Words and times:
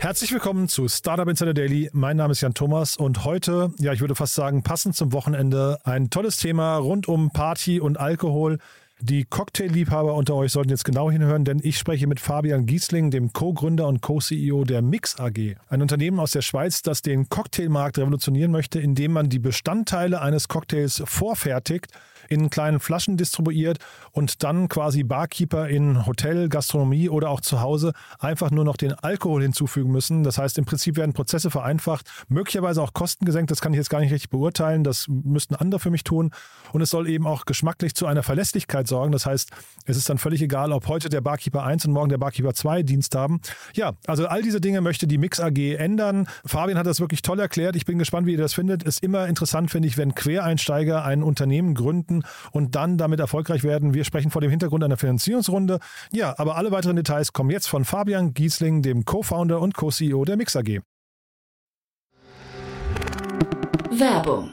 Herzlich 0.00 0.32
willkommen 0.32 0.68
zu 0.68 0.86
Startup 0.86 1.26
Insider 1.26 1.54
Daily. 1.54 1.90
Mein 1.92 2.16
Name 2.16 2.30
ist 2.30 2.40
Jan 2.40 2.54
Thomas 2.54 2.96
und 2.96 3.24
heute, 3.24 3.72
ja, 3.80 3.92
ich 3.92 4.00
würde 4.00 4.14
fast 4.14 4.36
sagen, 4.36 4.62
passend 4.62 4.94
zum 4.94 5.12
Wochenende, 5.12 5.76
ein 5.82 6.08
tolles 6.08 6.36
Thema 6.36 6.76
rund 6.76 7.08
um 7.08 7.32
Party 7.32 7.80
und 7.80 7.98
Alkohol. 7.98 8.58
Die 9.00 9.24
Cocktailliebhaber 9.24 10.14
unter 10.14 10.36
euch 10.36 10.52
sollten 10.52 10.70
jetzt 10.70 10.84
genau 10.84 11.10
hinhören, 11.10 11.44
denn 11.44 11.58
ich 11.60 11.78
spreche 11.78 12.06
mit 12.06 12.20
Fabian 12.20 12.64
Giesling, 12.64 13.10
dem 13.10 13.32
Co-Gründer 13.32 13.88
und 13.88 14.00
Co-CEO 14.00 14.62
der 14.62 14.82
Mix 14.82 15.18
AG. 15.18 15.56
Ein 15.68 15.82
Unternehmen 15.82 16.20
aus 16.20 16.30
der 16.30 16.42
Schweiz, 16.42 16.82
das 16.82 17.02
den 17.02 17.28
Cocktailmarkt 17.28 17.98
revolutionieren 17.98 18.52
möchte, 18.52 18.78
indem 18.78 19.12
man 19.12 19.28
die 19.28 19.40
Bestandteile 19.40 20.22
eines 20.22 20.46
Cocktails 20.46 21.02
vorfertigt 21.06 21.88
in 22.28 22.50
kleinen 22.50 22.80
Flaschen 22.80 23.16
distribuiert 23.16 23.78
und 24.12 24.42
dann 24.42 24.68
quasi 24.68 25.02
Barkeeper 25.02 25.68
in 25.68 26.06
Hotel, 26.06 26.48
Gastronomie 26.48 27.08
oder 27.08 27.30
auch 27.30 27.40
zu 27.40 27.60
Hause 27.60 27.92
einfach 28.18 28.50
nur 28.50 28.64
noch 28.64 28.76
den 28.76 28.92
Alkohol 28.92 29.42
hinzufügen 29.42 29.90
müssen. 29.90 30.22
Das 30.22 30.38
heißt, 30.38 30.58
im 30.58 30.64
Prinzip 30.64 30.96
werden 30.96 31.12
Prozesse 31.12 31.50
vereinfacht, 31.50 32.10
möglicherweise 32.28 32.82
auch 32.82 32.92
Kosten 32.92 33.24
gesenkt. 33.24 33.50
Das 33.50 33.60
kann 33.60 33.72
ich 33.72 33.78
jetzt 33.78 33.90
gar 33.90 34.00
nicht 34.00 34.12
richtig 34.12 34.30
beurteilen. 34.30 34.84
Das 34.84 35.06
müssten 35.08 35.54
andere 35.54 35.80
für 35.80 35.90
mich 35.90 36.04
tun. 36.04 36.30
Und 36.72 36.80
es 36.82 36.90
soll 36.90 37.08
eben 37.08 37.26
auch 37.26 37.44
geschmacklich 37.44 37.94
zu 37.94 38.06
einer 38.06 38.22
Verlässlichkeit 38.22 38.86
sorgen. 38.86 39.12
Das 39.12 39.26
heißt, 39.26 39.50
es 39.86 39.96
ist 39.96 40.08
dann 40.08 40.18
völlig 40.18 40.42
egal, 40.42 40.72
ob 40.72 40.88
heute 40.88 41.08
der 41.08 41.20
Barkeeper 41.20 41.64
1 41.64 41.86
und 41.86 41.92
morgen 41.92 42.10
der 42.10 42.18
Barkeeper 42.18 42.54
2 42.54 42.82
Dienst 42.82 43.14
haben. 43.14 43.40
Ja, 43.74 43.92
also 44.06 44.26
all 44.26 44.42
diese 44.42 44.60
Dinge 44.60 44.80
möchte 44.80 45.06
die 45.06 45.18
Mix 45.18 45.40
AG 45.40 45.58
ändern. 45.76 46.28
Fabian 46.44 46.78
hat 46.78 46.86
das 46.86 47.00
wirklich 47.00 47.22
toll 47.22 47.40
erklärt. 47.40 47.76
Ich 47.76 47.86
bin 47.86 47.98
gespannt, 47.98 48.26
wie 48.26 48.32
ihr 48.32 48.38
das 48.38 48.54
findet. 48.54 48.82
Ist 48.82 49.02
immer 49.02 49.26
interessant, 49.26 49.70
finde 49.70 49.88
ich, 49.88 49.96
wenn 49.96 50.14
Quereinsteiger 50.14 51.04
ein 51.04 51.22
Unternehmen 51.22 51.74
gründen 51.74 52.17
und 52.52 52.74
dann 52.74 52.98
damit 52.98 53.20
erfolgreich 53.20 53.64
werden. 53.64 53.94
Wir 53.94 54.04
sprechen 54.04 54.30
vor 54.30 54.40
dem 54.40 54.50
Hintergrund 54.50 54.84
einer 54.84 54.96
Finanzierungsrunde. 54.96 55.78
Ja, 56.12 56.34
aber 56.38 56.56
alle 56.56 56.70
weiteren 56.70 56.96
Details 56.96 57.32
kommen 57.32 57.50
jetzt 57.50 57.68
von 57.68 57.84
Fabian 57.84 58.34
Giesling, 58.34 58.82
dem 58.82 59.04
Co-Founder 59.04 59.60
und 59.60 59.74
Co-CEO 59.74 60.24
der 60.24 60.36
Mix 60.36 60.56
AG. 60.56 60.80
Werbung. 63.90 64.52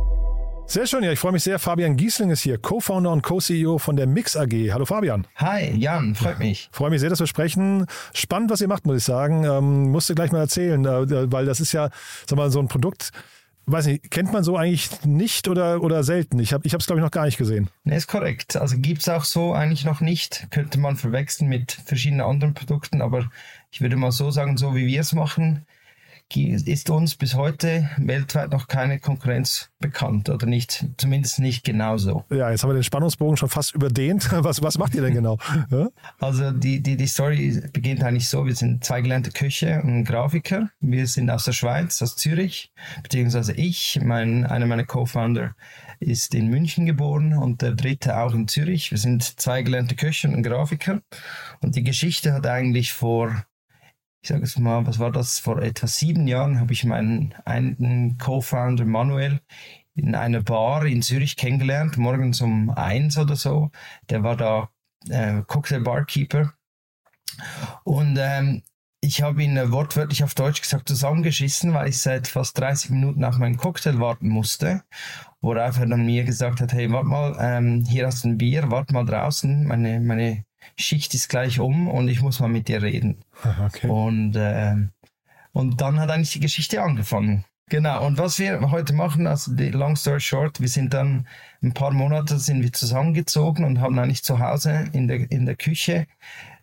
Sehr 0.65 0.87
schön, 0.87 1.03
ja, 1.03 1.11
ich 1.11 1.19
freue 1.19 1.33
mich 1.33 1.43
sehr. 1.43 1.59
Fabian 1.59 1.97
Giesling 1.97 2.29
ist 2.29 2.41
hier, 2.41 2.57
Co-Founder 2.57 3.11
und 3.11 3.23
Co-CEO 3.23 3.77
von 3.77 3.97
der 3.97 4.07
Mix 4.07 4.37
AG. 4.37 4.53
Hallo 4.71 4.85
Fabian. 4.85 5.27
Hi, 5.35 5.75
Jan, 5.75 6.15
freut 6.15 6.39
mich. 6.39 6.69
Freue 6.71 6.89
mich 6.89 7.01
sehr, 7.01 7.09
dass 7.09 7.19
wir 7.19 7.27
sprechen. 7.27 7.85
Spannend, 8.13 8.49
was 8.49 8.61
ihr 8.61 8.69
macht, 8.69 8.85
muss 8.85 8.97
ich 8.97 9.03
sagen. 9.03 9.43
Ähm, 9.43 9.91
musst 9.91 10.09
du 10.09 10.15
gleich 10.15 10.31
mal 10.31 10.39
erzählen, 10.39 10.85
äh, 10.85 11.31
weil 11.31 11.45
das 11.45 11.59
ist 11.59 11.73
ja, 11.73 11.89
sag 12.25 12.37
mal, 12.37 12.49
so 12.51 12.59
ein 12.59 12.69
Produkt, 12.69 13.11
weiß 13.65 13.87
nicht, 13.87 14.11
kennt 14.11 14.31
man 14.31 14.43
so 14.43 14.55
eigentlich 14.55 14.89
nicht 15.05 15.47
oder, 15.47 15.81
oder 15.81 16.03
selten? 16.03 16.39
Ich 16.39 16.53
habe 16.53 16.65
es, 16.65 16.73
ich 16.73 16.85
glaube 16.85 16.99
ich, 16.99 17.03
noch 17.03 17.11
gar 17.11 17.25
nicht 17.25 17.37
gesehen. 17.37 17.69
Ne, 17.83 17.95
ist 17.95 18.07
korrekt. 18.07 18.55
Also 18.55 18.77
gibt 18.77 19.01
es 19.01 19.09
auch 19.09 19.25
so 19.25 19.53
eigentlich 19.53 19.85
noch 19.85 19.99
nicht. 19.99 20.47
Könnte 20.51 20.79
man 20.79 20.95
verwechseln 20.95 21.49
mit 21.49 21.73
verschiedenen 21.85 22.21
anderen 22.21 22.53
Produkten, 22.53 23.01
aber 23.01 23.29
ich 23.71 23.81
würde 23.81 23.97
mal 23.97 24.11
so 24.11 24.31
sagen, 24.31 24.57
so 24.57 24.75
wie 24.75 24.87
wir 24.87 25.01
es 25.01 25.13
machen, 25.13 25.65
ist 26.37 26.89
uns 26.89 27.15
bis 27.15 27.35
heute 27.35 27.89
weltweit 27.97 28.51
noch 28.51 28.67
keine 28.67 28.99
Konkurrenz 28.99 29.69
bekannt 29.79 30.29
oder 30.29 30.45
nicht, 30.45 30.85
zumindest 30.97 31.39
nicht 31.39 31.63
genauso. 31.63 32.23
Ja, 32.29 32.51
jetzt 32.51 32.63
haben 32.63 32.69
wir 32.69 32.75
den 32.75 32.83
Spannungsbogen 32.83 33.37
schon 33.37 33.49
fast 33.49 33.73
überdehnt. 33.73 34.29
Was, 34.41 34.61
was 34.61 34.77
macht 34.77 34.95
ihr 34.95 35.01
denn 35.01 35.13
genau? 35.13 35.37
Ja? 35.69 35.89
Also 36.19 36.51
die, 36.51 36.81
die, 36.81 36.97
die 36.97 37.07
Story 37.07 37.61
beginnt 37.73 38.03
eigentlich 38.03 38.27
so, 38.27 38.45
wir 38.45 38.55
sind 38.55 38.83
zwei 38.83 39.01
gelernte 39.01 39.31
Köche 39.31 39.81
und 39.83 40.03
Grafiker. 40.05 40.69
Wir 40.79 41.05
sind 41.07 41.29
aus 41.29 41.45
der 41.45 41.51
Schweiz, 41.51 42.01
aus 42.01 42.15
Zürich, 42.15 42.71
beziehungsweise 43.03 43.53
ich, 43.53 43.99
mein, 44.03 44.45
einer 44.45 44.65
meiner 44.65 44.85
Co-Founder 44.85 45.55
ist 45.99 46.33
in 46.33 46.47
München 46.47 46.85
geboren 46.85 47.33
und 47.33 47.61
der 47.61 47.73
dritte 47.73 48.17
auch 48.17 48.33
in 48.33 48.47
Zürich. 48.47 48.91
Wir 48.91 48.97
sind 48.97 49.23
zwei 49.39 49.61
gelernte 49.61 49.95
Köche 49.95 50.27
und 50.27 50.43
Grafiker 50.43 51.01
und 51.61 51.75
die 51.75 51.83
Geschichte 51.83 52.33
hat 52.33 52.47
eigentlich 52.47 52.93
vor 52.93 53.45
ich 54.21 54.29
sage 54.29 54.43
es 54.43 54.57
mal, 54.57 54.85
was 54.85 54.99
war 54.99 55.11
das? 55.11 55.39
Vor 55.39 55.61
etwa 55.61 55.87
sieben 55.87 56.27
Jahren 56.27 56.59
habe 56.59 56.73
ich 56.73 56.83
meinen 56.85 57.33
einen 57.45 58.17
Co-Founder 58.19 58.85
Manuel 58.85 59.41
in 59.95 60.15
einer 60.15 60.41
Bar 60.41 60.85
in 60.85 61.01
Zürich 61.01 61.35
kennengelernt, 61.35 61.97
morgens 61.97 62.41
um 62.41 62.69
eins 62.69 63.17
oder 63.17 63.35
so. 63.35 63.71
Der 64.09 64.23
war 64.23 64.37
da 64.37 64.69
äh, 65.09 65.41
Cocktail 65.47 65.81
Barkeeper. 65.81 66.53
Und 67.83 68.17
ähm, 68.19 68.61
ich 69.01 69.23
habe 69.23 69.41
ihn 69.43 69.57
äh, 69.57 69.71
wortwörtlich 69.71 70.23
auf 70.23 70.35
Deutsch 70.35 70.61
gesagt 70.61 70.87
zusammengeschissen, 70.87 71.73
weil 71.73 71.89
ich 71.89 71.97
seit 71.97 72.27
fast 72.27 72.59
30 72.59 72.91
Minuten 72.91 73.23
auf 73.25 73.37
meinen 73.37 73.57
Cocktail 73.57 73.99
warten 73.99 74.29
musste. 74.29 74.83
Worauf 75.41 75.79
er 75.79 75.87
dann 75.87 76.05
mir 76.05 76.23
gesagt 76.23 76.61
hat, 76.61 76.73
hey, 76.73 76.91
warte 76.91 77.07
mal, 77.07 77.35
ähm, 77.39 77.83
hier 77.87 78.05
hast 78.05 78.23
du 78.23 78.29
ein 78.29 78.37
Bier, 78.37 78.69
warte 78.69 78.93
mal 78.93 79.05
draußen, 79.05 79.65
meine, 79.65 79.99
meine 79.99 80.45
Schicht 80.77 81.13
ist 81.13 81.29
gleich 81.29 81.59
um 81.59 81.87
und 81.87 82.07
ich 82.07 82.21
muss 82.21 82.39
mal 82.39 82.47
mit 82.47 82.67
dir 82.67 82.81
reden. 82.81 83.23
Okay. 83.65 83.87
Und, 83.87 84.35
äh, 84.35 84.75
und 85.51 85.81
dann 85.81 85.99
hat 85.99 86.09
eigentlich 86.09 86.31
die 86.31 86.39
Geschichte 86.39 86.81
angefangen. 86.81 87.45
Genau, 87.71 88.05
und 88.05 88.17
was 88.17 88.37
wir 88.37 88.69
heute 88.69 88.91
machen, 88.91 89.27
also 89.27 89.55
die 89.55 89.69
long 89.69 89.95
story 89.95 90.19
short, 90.19 90.59
wir 90.59 90.67
sind 90.67 90.93
dann 90.93 91.25
ein 91.63 91.73
paar 91.73 91.91
Monate 91.91 92.37
sind 92.37 92.61
wir 92.63 92.73
zusammengezogen 92.73 93.63
und 93.63 93.79
haben 93.79 93.97
eigentlich 93.97 94.23
zu 94.23 94.39
Hause 94.39 94.89
in 94.91 95.07
der, 95.07 95.31
in 95.31 95.45
der 95.45 95.55
Küche 95.55 96.05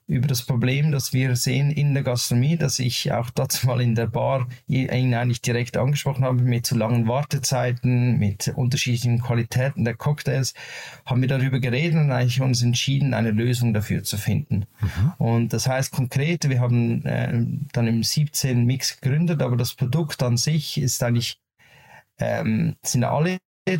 über 0.09 0.27
das 0.27 0.43
Problem, 0.43 0.91
das 0.91 1.13
wir 1.13 1.37
sehen 1.37 1.71
in 1.71 1.93
der 1.93 2.03
Gastronomie, 2.03 2.57
dass 2.57 2.79
ich 2.79 3.13
auch 3.13 3.29
dazu 3.31 3.67
mal 3.69 3.81
in 3.81 3.95
der 3.95 4.07
Bar 4.07 4.49
ihn 4.67 5.15
eigentlich 5.15 5.43
direkt 5.43 5.77
angesprochen 5.77 6.25
habe, 6.25 6.43
mit 6.43 6.67
zu 6.67 6.77
langen 6.77 7.07
Wartezeiten, 7.07 8.19
mit 8.19 8.49
unterschiedlichen 8.57 9.21
Qualitäten 9.21 9.85
der 9.85 9.95
Cocktails, 9.95 10.55
haben 11.05 11.21
wir 11.21 11.29
darüber 11.29 11.61
geredet 11.61 11.97
und 11.97 12.11
eigentlich 12.11 12.41
uns 12.41 12.63
entschieden, 12.63 13.13
eine 13.13 13.31
Lösung 13.31 13.75
dafür 13.75 14.03
zu 14.03 14.17
finden. 14.17 14.65
Mhm. 14.81 15.13
Und 15.19 15.53
das 15.53 15.69
heißt 15.69 15.93
konkret, 15.93 16.49
wir 16.49 16.61
haben 16.61 17.05
äh, 17.05 17.45
dann 17.73 17.87
im 17.87 18.03
17 18.03 18.65
Mix 18.65 19.01
gegründet, 19.01 19.43
aber 19.43 19.57
das 19.57 19.75
Produkt 19.75 20.23
an 20.23 20.39
sich 20.39 20.79
ist 20.79 21.03
eigentlich, 21.03 21.38
ähm, 22.19 22.77
sind 22.82 23.05
alle 23.05 23.38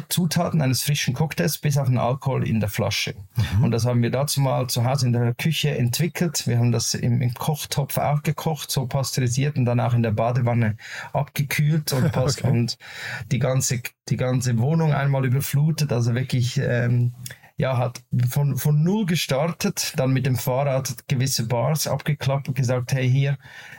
Zutaten 0.09 0.61
eines 0.61 0.83
frischen 0.83 1.15
Cocktails 1.15 1.59
bis 1.59 1.79
auf 1.79 1.89
den 1.89 1.99
Alkohol 1.99 2.47
in 2.47 2.61
der 2.61 2.69
Flasche. 2.69 3.15
Mhm. 3.57 3.65
Und 3.65 3.71
das 3.71 3.87
haben 3.87 4.03
wir 4.03 4.11
dazu 4.11 4.41
mal 4.41 4.67
zu 4.69 4.85
Hause 4.85 5.07
in 5.07 5.13
der 5.13 5.35
Küche 5.35 5.77
entwickelt. 5.77 6.47
Wir 6.47 6.59
haben 6.59 6.73
das 6.73 6.95
im, 6.95 7.23
im 7.23 7.35
Kochtopf 7.35 7.99
auch 7.99 8.23
gekocht, 8.23 8.71
so 8.71 8.87
pasteurisiert 8.87 9.57
und 9.57 9.65
dann 9.65 9.81
auch 9.81 9.95
in 9.95 10.03
der 10.03 10.13
Badewanne 10.13 10.77
abgekühlt 11.13 11.93
und, 11.93 12.05
okay. 12.17 12.49
und 12.49 12.79
die, 13.31 13.39
ganze, 13.39 13.81
die 14.09 14.17
ganze 14.17 14.59
Wohnung 14.59 14.93
einmal 14.93 15.25
überflutet. 15.25 15.93
Also 15.93 16.15
wirklich 16.15 16.59
ähm, 16.59 17.15
ja, 17.59 17.77
hat 17.77 18.03
von, 18.31 18.57
von 18.57 18.85
null 18.85 19.05
gestartet, 19.05 19.93
dann 19.97 20.13
mit 20.13 20.27
dem 20.27 20.37
Fahrrad 20.37 21.09
gewisse 21.09 21.49
Bars 21.49 21.89
abgeklappt 21.89 22.47
und 22.47 22.55
gesagt, 22.55 22.93
hey, 22.93 23.11
hier, 23.11 23.37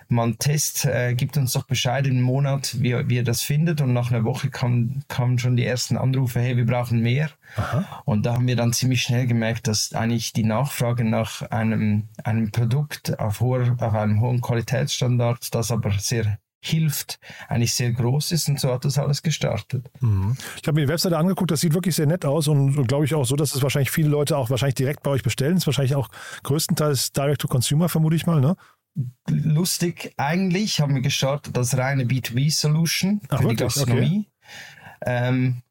man 0.09 0.37
Test, 0.37 0.83
äh, 0.83 1.15
gibt 1.15 1.37
uns 1.37 1.53
doch 1.53 1.65
Bescheid 1.65 2.05
im 2.05 2.21
Monat, 2.21 2.75
wie, 2.81 3.07
wie 3.07 3.15
ihr 3.15 3.23
das 3.23 3.41
findet. 3.41 3.79
Und 3.79 3.93
nach 3.93 4.11
einer 4.11 4.25
Woche 4.25 4.49
kamen 4.49 5.05
kam 5.07 5.37
schon 5.37 5.55
die 5.55 5.65
ersten 5.65 5.95
Anrufe, 5.95 6.41
hey, 6.41 6.57
wir 6.57 6.65
brauchen 6.65 6.99
mehr. 6.99 7.29
Aha. 7.55 8.03
Und 8.03 8.25
da 8.25 8.33
haben 8.33 8.47
wir 8.47 8.57
dann 8.57 8.73
ziemlich 8.73 9.01
schnell 9.01 9.27
gemerkt, 9.27 9.67
dass 9.67 9.93
eigentlich 9.93 10.33
die 10.33 10.43
Nachfrage 10.43 11.05
nach 11.05 11.41
einem, 11.43 12.09
einem 12.25 12.51
Produkt 12.51 13.17
auf, 13.17 13.39
hoher, 13.39 13.77
auf 13.79 13.93
einem 13.93 14.19
hohen 14.19 14.41
Qualitätsstandard, 14.41 15.55
das 15.55 15.71
aber 15.71 15.91
sehr 15.99 16.37
hilft, 16.61 17.19
eigentlich 17.47 17.73
sehr 17.73 17.91
groß 17.91 18.31
ist 18.31 18.49
und 18.49 18.59
so 18.59 18.71
hat 18.71 18.85
das 18.85 18.97
alles 18.97 19.21
gestartet. 19.21 19.89
Mhm. 20.01 20.35
Ich 20.61 20.67
habe 20.67 20.75
mir 20.79 20.85
die 20.85 20.91
Webseite 20.91 21.17
angeguckt, 21.17 21.51
das 21.51 21.61
sieht 21.61 21.73
wirklich 21.73 21.95
sehr 21.95 22.05
nett 22.05 22.25
aus 22.25 22.47
und, 22.47 22.77
und 22.77 22.87
glaube 22.87 23.05
ich 23.05 23.15
auch 23.15 23.25
so, 23.25 23.35
dass 23.35 23.55
es 23.55 23.61
wahrscheinlich 23.61 23.91
viele 23.91 24.09
Leute 24.09 24.37
auch 24.37 24.49
wahrscheinlich 24.49 24.75
direkt 24.75 25.03
bei 25.03 25.11
euch 25.11 25.23
bestellen. 25.23 25.53
Das 25.53 25.63
ist 25.63 25.67
wahrscheinlich 25.67 25.95
auch 25.95 26.09
größtenteils 26.43 27.13
Direct 27.13 27.41
to 27.41 27.47
Consumer, 27.47 27.87
vermute 27.89 28.15
ich 28.15 28.25
mal, 28.25 28.41
ne? 28.41 28.55
Lustig, 29.29 30.13
eigentlich 30.17 30.81
haben 30.81 30.95
wir 30.95 31.01
gestartet 31.01 31.57
als 31.57 31.77
reine 31.77 32.03
B2B-Solution 32.03 33.21
für 33.21 33.29
wirklich? 33.31 33.49
die 33.49 33.55
Gastronomie. 33.63 34.27
Okay. 35.01 35.27
Ähm, 35.29 35.61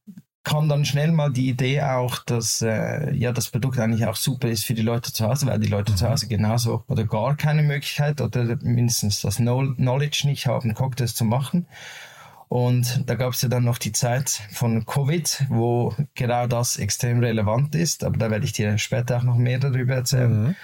kam 0.49 0.67
dann 0.67 0.87
schnell 0.87 1.13
mal 1.13 1.31
die 1.31 1.51
Idee 1.51 1.83
auch, 1.83 2.21
dass 2.25 2.63
äh, 2.63 3.15
ja 3.15 3.33
das 3.33 3.51
Produkt 3.51 3.79
eigentlich 3.79 4.07
auch 4.07 4.17
super 4.17 4.49
ist 4.49 4.65
für 4.65 4.73
die 4.73 4.83
Leute 4.83 5.13
zu 5.13 5.27
Hause, 5.29 5.47
weil 5.47 5.59
die 5.59 5.69
Leute 5.69 5.93
mhm. 5.93 5.97
zu 5.97 6.09
Hause 6.09 6.27
genauso 6.27 6.85
oder 6.89 7.05
gar 7.05 7.37
keine 7.37 7.63
Möglichkeit 7.63 8.23
oder 8.23 8.57
mindestens 8.63 9.21
das 9.21 9.37
Knowledge 9.37 10.23
nicht 10.25 10.47
haben, 10.47 10.73
Cocktails 10.73 11.15
zu 11.15 11.27
machen. 11.27 11.67
Und 12.49 13.05
da 13.05 13.15
gab 13.15 13.35
es 13.35 13.43
ja 13.43 13.51
dann 13.51 13.65
noch 13.65 13.77
die 13.77 13.93
Zeit 13.93 14.41
von 14.51 14.87
Covid, 14.87 15.45
wo 15.51 15.95
genau 16.15 16.47
das 16.47 16.79
extrem 16.79 17.21
relevant 17.21 17.75
ist, 17.75 18.03
aber 18.03 18.17
da 18.17 18.31
werde 18.31 18.47
ich 18.47 18.55
dir 18.55 18.79
später 18.79 19.19
auch 19.19 19.25
noch 19.25 19.37
mehr 19.37 19.59
darüber 19.59 19.97
erzählen. 19.97 20.45
Mhm. 20.45 20.57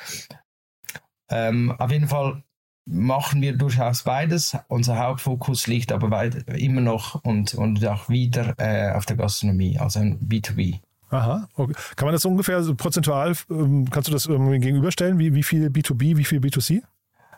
Ähm, 1.29 1.73
auf 1.79 1.91
jeden 1.91 2.09
Fall 2.09 2.43
machen 2.87 3.41
wir 3.41 3.57
durchaus 3.57 4.03
beides. 4.03 4.57
Unser 4.69 4.99
Hauptfokus 4.99 5.67
liegt 5.67 5.93
aber 5.93 6.11
weit, 6.11 6.49
immer 6.49 6.81
noch 6.81 7.25
und, 7.25 7.55
und 7.55 7.85
auch 7.87 8.09
wieder 8.09 8.55
äh, 8.59 8.93
auf 8.93 9.07
der 9.07 9.17
Gastronomie, 9.17 9.79
also 9.79 10.01
ein 10.01 10.19
B2B. 10.21 10.81
Aha, 11.11 11.49
okay. 11.55 11.75
Kann 11.97 12.07
man 12.07 12.13
das 12.13 12.25
ungefähr 12.25 12.63
so 12.63 12.75
prozentual, 12.75 13.35
ähm, 13.51 13.89
kannst 13.91 14.09
du 14.09 14.13
das 14.13 14.27
irgendwie 14.27 14.59
gegenüberstellen? 14.59 15.19
Wie, 15.19 15.35
wie 15.35 15.43
viel 15.43 15.69
B2B, 15.69 16.17
wie 16.17 16.25
viel 16.25 16.41
B2C? 16.41 16.83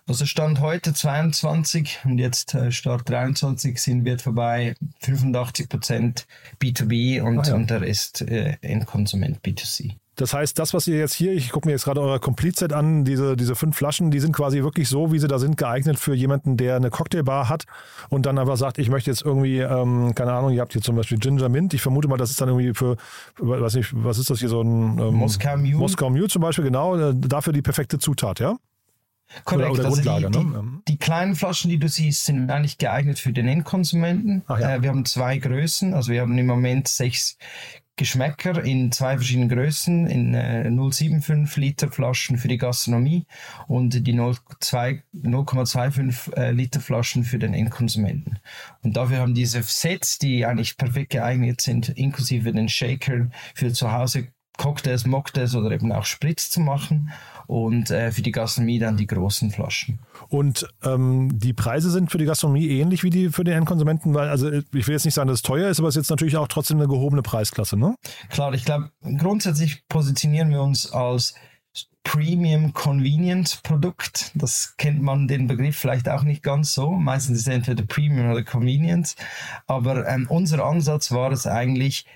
Also 0.08 0.24
Stand 0.24 0.60
heute 0.60 0.94
22 0.94 1.98
und 2.04 2.18
jetzt 2.18 2.54
äh, 2.54 2.70
Start 2.70 3.08
23 3.08 3.82
sind 3.82 4.04
wir 4.04 4.20
vorbei 4.20 4.76
85% 5.02 6.26
B2B 6.62 7.20
und, 7.22 7.40
ah, 7.40 7.48
ja. 7.48 7.54
und 7.56 7.68
der 7.68 7.80
Rest 7.80 8.22
äh, 8.22 8.56
Endkonsument 8.62 9.40
B2C. 9.42 9.96
Das 10.16 10.32
heißt, 10.32 10.58
das, 10.58 10.72
was 10.72 10.86
ihr 10.86 10.96
jetzt 10.96 11.14
hier, 11.14 11.32
ich 11.32 11.50
gucke 11.50 11.68
mir 11.68 11.72
jetzt 11.72 11.84
gerade 11.84 12.00
euer 12.00 12.18
Complete-Set 12.18 12.72
an, 12.72 13.04
diese, 13.04 13.36
diese 13.36 13.54
fünf 13.54 13.76
Flaschen, 13.76 14.10
die 14.10 14.18
sind 14.18 14.32
quasi 14.32 14.62
wirklich 14.62 14.88
so, 14.88 15.12
wie 15.12 15.18
sie 15.18 15.28
da 15.28 15.38
sind, 15.38 15.58
geeignet 15.58 15.98
für 15.98 16.14
jemanden, 16.14 16.56
der 16.56 16.76
eine 16.76 16.88
Cocktailbar 16.88 17.50
hat 17.50 17.64
und 18.08 18.24
dann 18.24 18.38
einfach 18.38 18.56
sagt, 18.56 18.78
ich 18.78 18.88
möchte 18.88 19.10
jetzt 19.10 19.22
irgendwie, 19.22 19.58
ähm, 19.58 20.14
keine 20.14 20.32
Ahnung, 20.32 20.52
ihr 20.52 20.62
habt 20.62 20.72
hier 20.72 20.80
zum 20.80 20.96
Beispiel 20.96 21.18
Ginger 21.18 21.50
Mint. 21.50 21.74
Ich 21.74 21.82
vermute 21.82 22.08
mal, 22.08 22.16
das 22.16 22.30
ist 22.30 22.40
dann 22.40 22.48
irgendwie 22.48 22.72
für, 22.72 22.96
weiß 23.36 23.74
nicht, 23.74 23.90
was 23.92 24.16
ist 24.16 24.30
das 24.30 24.38
hier, 24.38 24.48
so 24.48 24.62
ein 24.62 24.98
ähm, 24.98 25.14
Moskau 25.14 25.58
Mule. 25.58 25.76
Moskau 25.76 26.08
Mule 26.08 26.28
zum 26.28 26.40
Beispiel, 26.40 26.64
genau, 26.64 26.96
äh, 26.96 27.14
dafür 27.14 27.52
die 27.52 27.62
perfekte 27.62 27.98
Zutat, 27.98 28.40
ja? 28.40 28.56
Korrekt. 29.44 29.70
Oder, 29.70 29.80
oder 29.80 29.88
also 29.90 30.02
die, 30.18 30.24
ne? 30.24 30.82
die, 30.86 30.92
die, 30.92 30.98
kleinen 30.98 31.34
Flaschen, 31.34 31.68
die 31.68 31.78
du 31.78 31.88
siehst, 31.88 32.24
sind 32.24 32.50
eigentlich 32.50 32.78
geeignet 32.78 33.18
für 33.18 33.32
den 33.32 33.48
Endkonsumenten. 33.48 34.44
Ja. 34.48 34.76
Äh, 34.76 34.82
wir 34.82 34.88
haben 34.88 35.04
zwei 35.04 35.36
Größen, 35.38 35.94
also 35.94 36.12
wir 36.12 36.22
haben 36.22 36.38
im 36.38 36.46
Moment 36.46 36.88
sechs 36.88 37.36
Geschmäcker 37.96 38.62
in 38.62 38.92
zwei 38.92 39.16
verschiedenen 39.16 39.48
Größen, 39.48 40.06
in 40.06 40.34
äh, 40.34 40.68
0,75 40.68 41.58
Liter 41.58 41.90
Flaschen 41.90 42.36
für 42.36 42.48
die 42.48 42.58
Gastronomie 42.58 43.24
und 43.68 44.06
die 44.06 44.14
0,25 44.14 46.36
äh, 46.36 46.52
Liter 46.52 46.80
Flaschen 46.80 47.24
für 47.24 47.38
den 47.38 47.54
Endkonsumenten. 47.54 48.38
Und 48.82 48.98
dafür 48.98 49.16
haben 49.18 49.34
diese 49.34 49.62
Sets, 49.62 50.18
die 50.18 50.44
eigentlich 50.44 50.76
perfekt 50.76 51.08
geeignet 51.10 51.62
sind, 51.62 51.88
inklusive 51.88 52.52
den 52.52 52.68
Shaker 52.68 53.30
für 53.54 53.72
zu 53.72 53.90
Hause 53.90 54.28
Cocktails, 54.58 55.06
Mocktails 55.06 55.54
oder 55.54 55.70
eben 55.70 55.92
auch 55.92 56.04
Spritz 56.04 56.50
zu 56.50 56.60
machen 56.60 57.10
und 57.46 57.90
äh, 57.90 58.12
für 58.12 58.22
die 58.22 58.32
Gastronomie 58.32 58.78
dann 58.78 58.96
die 58.96 59.06
großen 59.06 59.50
Flaschen. 59.50 59.98
Und 60.28 60.68
ähm, 60.82 61.30
die 61.38 61.52
Preise 61.52 61.90
sind 61.90 62.10
für 62.10 62.18
die 62.18 62.24
Gastronomie 62.24 62.68
ähnlich 62.68 63.02
wie 63.02 63.10
die 63.10 63.28
für 63.30 63.44
den 63.44 63.54
Endkonsumenten, 63.54 64.14
weil 64.14 64.28
also 64.28 64.50
ich 64.50 64.86
will 64.86 64.94
jetzt 64.94 65.04
nicht 65.04 65.14
sagen, 65.14 65.28
dass 65.28 65.38
es 65.38 65.42
teuer 65.42 65.68
ist, 65.68 65.78
aber 65.78 65.88
es 65.88 65.96
ist 65.96 66.02
jetzt 66.02 66.10
natürlich 66.10 66.36
auch 66.36 66.48
trotzdem 66.48 66.78
eine 66.78 66.88
gehobene 66.88 67.22
Preisklasse, 67.22 67.76
ne? 67.76 67.94
Klar, 68.30 68.52
ich 68.54 68.64
glaube, 68.64 68.90
grundsätzlich 69.18 69.86
positionieren 69.88 70.50
wir 70.50 70.62
uns 70.62 70.90
als 70.90 71.34
Premium 72.06 72.72
Convenience 72.72 73.56
Produkt. 73.56 74.30
Das 74.34 74.76
kennt 74.76 75.02
man 75.02 75.26
den 75.26 75.48
Begriff 75.48 75.76
vielleicht 75.76 76.08
auch 76.08 76.22
nicht 76.22 76.42
ganz 76.42 76.72
so. 76.72 76.92
Meistens 76.92 77.38
ist 77.38 77.48
es 77.48 77.52
entweder 77.52 77.84
Premium 77.84 78.30
oder 78.30 78.44
Convenience. 78.44 79.16
Aber 79.66 80.06
ähm, 80.06 80.26
unser 80.28 80.64
Ansatz 80.64 81.10
war 81.10 81.32
es 81.32 81.48
eigentlich, 81.48 82.06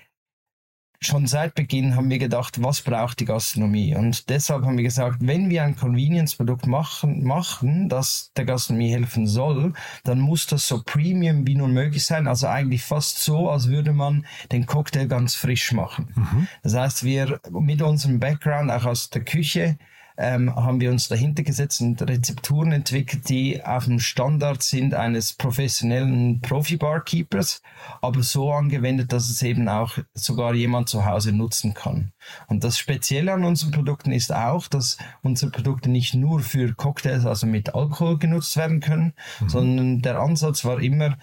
schon 1.03 1.25
seit 1.25 1.55
Beginn 1.55 1.95
haben 1.95 2.09
wir 2.11 2.19
gedacht, 2.19 2.61
was 2.61 2.81
braucht 2.81 3.19
die 3.19 3.25
Gastronomie? 3.25 3.95
Und 3.95 4.29
deshalb 4.29 4.63
haben 4.63 4.77
wir 4.77 4.83
gesagt, 4.83 5.17
wenn 5.21 5.49
wir 5.49 5.63
ein 5.63 5.75
Convenience-Produkt 5.75 6.67
machen, 6.67 7.23
machen, 7.23 7.89
das 7.89 8.31
der 8.37 8.45
Gastronomie 8.45 8.91
helfen 8.91 9.25
soll, 9.25 9.73
dann 10.03 10.19
muss 10.19 10.45
das 10.45 10.67
so 10.67 10.83
premium 10.83 11.47
wie 11.47 11.55
nur 11.55 11.67
möglich 11.67 12.05
sein. 12.05 12.27
Also 12.27 12.47
eigentlich 12.47 12.83
fast 12.83 13.23
so, 13.23 13.49
als 13.49 13.67
würde 13.67 13.93
man 13.93 14.27
den 14.51 14.67
Cocktail 14.67 15.07
ganz 15.07 15.33
frisch 15.33 15.71
machen. 15.71 16.13
Mhm. 16.15 16.47
Das 16.61 16.75
heißt, 16.75 17.03
wir 17.03 17.39
mit 17.49 17.81
unserem 17.81 18.19
Background 18.19 18.69
auch 18.69 18.85
aus 18.85 19.09
der 19.09 19.23
Küche 19.23 19.77
ähm, 20.21 20.55
haben 20.55 20.79
wir 20.79 20.91
uns 20.91 21.07
dahinter 21.07 21.41
gesetzt 21.41 21.81
und 21.81 22.01
Rezepturen 22.01 22.71
entwickelt, 22.71 23.27
die 23.27 23.63
auf 23.63 23.85
dem 23.85 23.99
Standard 23.99 24.61
sind 24.61 24.93
eines 24.93 25.33
professionellen 25.33 26.41
Profi-Barkeepers, 26.41 27.61
aber 28.01 28.21
so 28.21 28.51
angewendet, 28.53 29.11
dass 29.11 29.29
es 29.29 29.41
eben 29.41 29.67
auch 29.67 29.97
sogar 30.13 30.53
jemand 30.53 30.89
zu 30.89 31.05
Hause 31.05 31.31
nutzen 31.31 31.73
kann. 31.73 32.13
Und 32.47 32.63
das 32.63 32.77
Spezielle 32.77 33.33
an 33.33 33.43
unseren 33.43 33.71
Produkten 33.71 34.11
ist 34.11 34.31
auch, 34.33 34.67
dass 34.67 34.97
unsere 35.23 35.51
Produkte 35.51 35.89
nicht 35.89 36.13
nur 36.13 36.39
für 36.39 36.73
Cocktails, 36.75 37.25
also 37.25 37.47
mit 37.47 37.73
Alkohol 37.73 38.19
genutzt 38.19 38.55
werden 38.57 38.79
können, 38.79 39.13
mhm. 39.39 39.49
sondern 39.49 40.01
der 40.01 40.19
Ansatz 40.19 40.63
war 40.63 40.79
immer, 40.79 41.17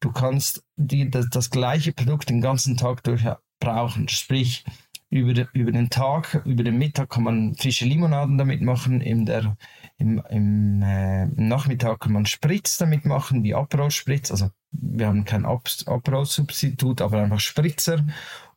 du 0.00 0.10
kannst 0.10 0.64
die, 0.76 1.08
das, 1.08 1.28
das 1.30 1.50
gleiche 1.50 1.92
Produkt 1.92 2.30
den 2.30 2.40
ganzen 2.40 2.76
Tag 2.76 3.04
durch 3.04 3.24
brauchen. 3.60 4.08
Sprich, 4.08 4.64
über, 5.10 5.34
de, 5.34 5.46
über 5.52 5.72
den 5.72 5.90
Tag, 5.90 6.40
über 6.44 6.62
den 6.62 6.78
Mittag 6.78 7.10
kann 7.10 7.24
man 7.24 7.54
frische 7.56 7.84
Limonaden 7.84 8.38
damit 8.38 8.62
machen, 8.62 9.00
in 9.00 9.26
der, 9.26 9.56
im, 9.98 10.22
im 10.30 10.82
äh, 10.82 11.26
Nachmittag 11.26 12.00
kann 12.00 12.12
man 12.12 12.26
Spritz 12.26 12.78
damit 12.78 13.04
machen, 13.04 13.42
wie 13.42 13.54
Aperol-Spritz, 13.54 14.30
also 14.30 14.50
wir 14.70 15.08
haben 15.08 15.24
kein 15.24 15.44
Aperol-Substitut, 15.44 17.02
aber 17.02 17.22
einfach 17.22 17.40
Spritzer 17.40 18.06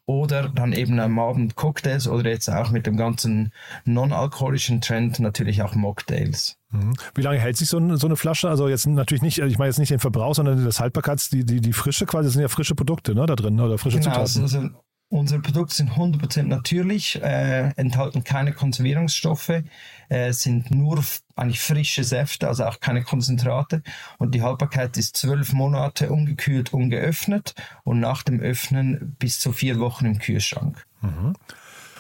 oder 0.05 0.49
dann 0.49 0.73
eben 0.73 0.99
am 0.99 1.17
Abend 1.17 1.55
Cocktails 1.55 2.07
oder 2.07 2.29
jetzt 2.29 2.49
auch 2.49 2.71
mit 2.71 2.85
dem 2.85 2.97
ganzen 2.97 3.51
non-alkoholischen 3.85 4.81
Trend 4.81 5.19
natürlich 5.19 5.61
auch 5.61 5.75
Mocktails. 5.75 6.57
Mhm. 6.71 6.93
Wie 7.15 7.21
lange 7.21 7.39
hält 7.39 7.55
sich 7.55 7.69
so, 7.69 7.77
eine, 7.77 7.97
so 7.97 8.07
eine 8.07 8.17
Flasche? 8.17 8.49
Also 8.49 8.67
jetzt 8.67 8.85
natürlich 8.85 9.21
nicht, 9.21 9.39
ich 9.39 9.57
meine 9.57 9.69
jetzt 9.69 9.79
nicht 9.79 9.91
den 9.91 9.99
Verbrauch, 9.99 10.35
sondern 10.35 10.65
das 10.65 10.81
Haltbarkeits, 10.81 11.29
die, 11.29 11.45
die, 11.45 11.61
die 11.61 11.73
Frische 11.73 12.05
quasi, 12.05 12.25
das 12.25 12.33
sind 12.33 12.41
ja 12.41 12.49
frische 12.49 12.75
Produkte 12.75 13.15
ne, 13.15 13.25
da 13.25 13.35
drin 13.35 13.59
oder 13.59 13.77
frische 13.77 13.99
genau, 13.99 14.25
Zutaten. 14.25 14.41
Also 14.43 14.69
Unsere 15.13 15.41
Produkte 15.41 15.75
sind 15.75 15.91
100% 15.91 16.47
natürlich, 16.47 17.21
äh, 17.21 17.69
enthalten 17.75 18.23
keine 18.23 18.51
Konservierungsstoffe, 18.51 19.61
äh, 20.09 20.33
sind 20.33 20.71
nur 20.71 21.03
eigentlich 21.35 21.59
frische 21.59 22.03
Säfte, 22.03 22.47
also 22.47 22.65
auch 22.65 22.79
keine 22.79 23.03
Konzentrate. 23.03 23.83
Und 24.17 24.33
die 24.33 24.41
Haltbarkeit 24.41 24.97
ist 24.97 25.15
zwölf 25.15 25.53
Monate 25.53 26.09
ungekühlt, 26.09 26.73
ungeöffnet 26.73 27.53
und 27.83 27.99
nach 27.99 28.23
dem 28.23 28.39
Öffnen 28.39 29.15
bis 29.19 29.39
zu 29.39 29.51
vier 29.51 29.79
Wochen 29.79 30.07
im 30.07 30.17
Kühlschrank. 30.17 30.83
Mhm. 31.01 31.35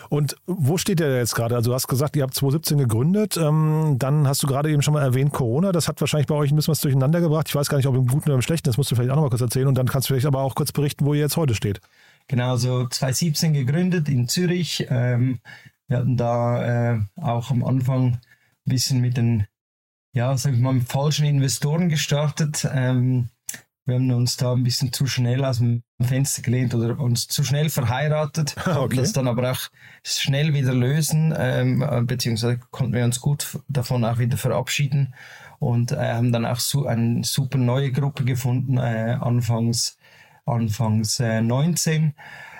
Und 0.09 0.35
wo 0.47 0.77
steht 0.77 0.99
der 0.99 1.17
jetzt 1.17 1.35
gerade? 1.35 1.55
Also 1.55 1.69
du 1.69 1.75
hast 1.75 1.87
gesagt, 1.87 2.15
ihr 2.15 2.23
habt 2.23 2.33
2017 2.33 2.79
gegründet. 2.79 3.37
Ähm, 3.37 3.97
dann 3.99 4.27
hast 4.27 4.41
du 4.41 4.47
gerade 4.47 4.71
eben 4.71 4.81
schon 4.81 4.93
mal 4.95 5.03
erwähnt 5.03 5.33
Corona. 5.33 5.71
Das 5.71 5.87
hat 5.87 6.01
wahrscheinlich 6.01 6.27
bei 6.27 6.35
euch 6.35 6.51
ein 6.51 6.55
bisschen 6.55 6.71
was 6.71 6.81
durcheinander 6.81 7.21
gebracht. 7.21 7.47
Ich 7.47 7.55
weiß 7.55 7.69
gar 7.69 7.77
nicht, 7.77 7.87
ob 7.87 7.95
im 7.95 8.07
Guten 8.07 8.29
oder 8.29 8.35
im 8.35 8.41
Schlechten. 8.41 8.69
Das 8.69 8.77
musst 8.77 8.89
du 8.91 8.95
vielleicht 8.95 9.11
auch 9.11 9.15
noch 9.15 9.23
mal 9.23 9.29
kurz 9.29 9.41
erzählen. 9.41 9.67
Und 9.67 9.77
dann 9.77 9.87
kannst 9.87 10.09
du 10.09 10.13
vielleicht 10.13 10.27
aber 10.27 10.41
auch 10.41 10.55
kurz 10.55 10.71
berichten, 10.71 11.05
wo 11.05 11.13
ihr 11.13 11.21
jetzt 11.21 11.37
heute 11.37 11.55
steht. 11.55 11.79
Genau, 12.27 12.55
so 12.55 12.87
2017 12.87 13.53
gegründet 13.53 14.09
in 14.09 14.27
Zürich. 14.27 14.85
Ähm, 14.89 15.39
wir 15.87 15.97
hatten 15.97 16.17
da 16.17 16.93
äh, 16.93 16.99
auch 17.15 17.51
am 17.51 17.63
Anfang 17.63 18.13
ein 18.13 18.19
bisschen 18.65 19.01
mit 19.01 19.17
den, 19.17 19.47
ja, 20.13 20.35
sag 20.37 20.53
ich 20.53 20.59
mal, 20.59 20.73
mit 20.73 20.89
falschen 20.91 21.25
Investoren 21.25 21.89
gestartet. 21.89 22.67
Ähm, 22.73 23.29
wir 23.85 23.95
haben 23.95 24.09
uns 24.11 24.37
da 24.37 24.53
ein 24.53 24.63
bisschen 24.63 24.93
zu 24.93 25.07
schnell 25.07 25.43
aus 25.43 25.57
dem 25.57 25.83
Fenster 26.01 26.41
gelehnt 26.41 26.73
oder 26.73 26.97
uns 26.99 27.27
zu 27.27 27.43
schnell 27.43 27.69
verheiratet, 27.69 28.55
okay. 28.65 28.95
das 28.95 29.11
dann 29.11 29.27
aber 29.27 29.51
auch 29.51 29.69
schnell 30.03 30.53
wieder 30.53 30.73
lösen, 30.73 31.33
ähm, 31.37 32.05
beziehungsweise 32.07 32.59
konnten 32.71 32.93
wir 32.93 33.03
uns 33.03 33.19
gut 33.19 33.59
davon 33.67 34.05
auch 34.05 34.19
wieder 34.19 34.37
verabschieden 34.37 35.13
und 35.59 35.91
äh, 35.91 36.13
haben 36.13 36.31
dann 36.31 36.45
auch 36.45 36.59
so 36.59 36.85
eine 36.85 37.25
super 37.25 37.57
neue 37.57 37.91
Gruppe 37.91 38.23
gefunden, 38.23 38.77
äh, 38.77 39.17
anfangs 39.19 39.97
anfangs 40.45 41.19
äh, 41.19 41.41
19. 41.41 42.13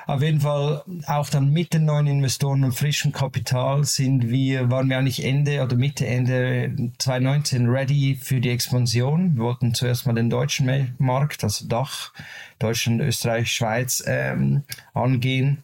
Auf 0.05 0.21
jeden 0.21 0.41
Fall 0.41 0.83
auch 1.07 1.29
dann 1.29 1.51
mit 1.51 1.73
den 1.73 1.85
neuen 1.85 2.07
Investoren 2.07 2.65
und 2.65 2.73
frischem 2.73 3.13
Kapital 3.13 3.85
sind 3.85 4.29
wir, 4.29 4.69
waren 4.69 4.89
wir 4.89 4.97
eigentlich 4.97 5.23
Ende 5.23 5.63
oder 5.63 5.77
Mitte, 5.77 6.05
Ende 6.05 6.91
2019 6.97 7.69
ready 7.69 8.15
für 8.21 8.41
die 8.41 8.49
Expansion. 8.49 9.35
Wir 9.37 9.43
wollten 9.43 9.73
zuerst 9.73 10.05
mal 10.05 10.13
den 10.13 10.29
deutschen 10.29 10.95
Markt, 10.97 11.43
also 11.43 11.67
Dach, 11.67 12.11
Deutschland, 12.59 12.99
Österreich, 13.01 13.51
Schweiz 13.53 14.03
ähm, 14.05 14.63
angehen 14.93 15.63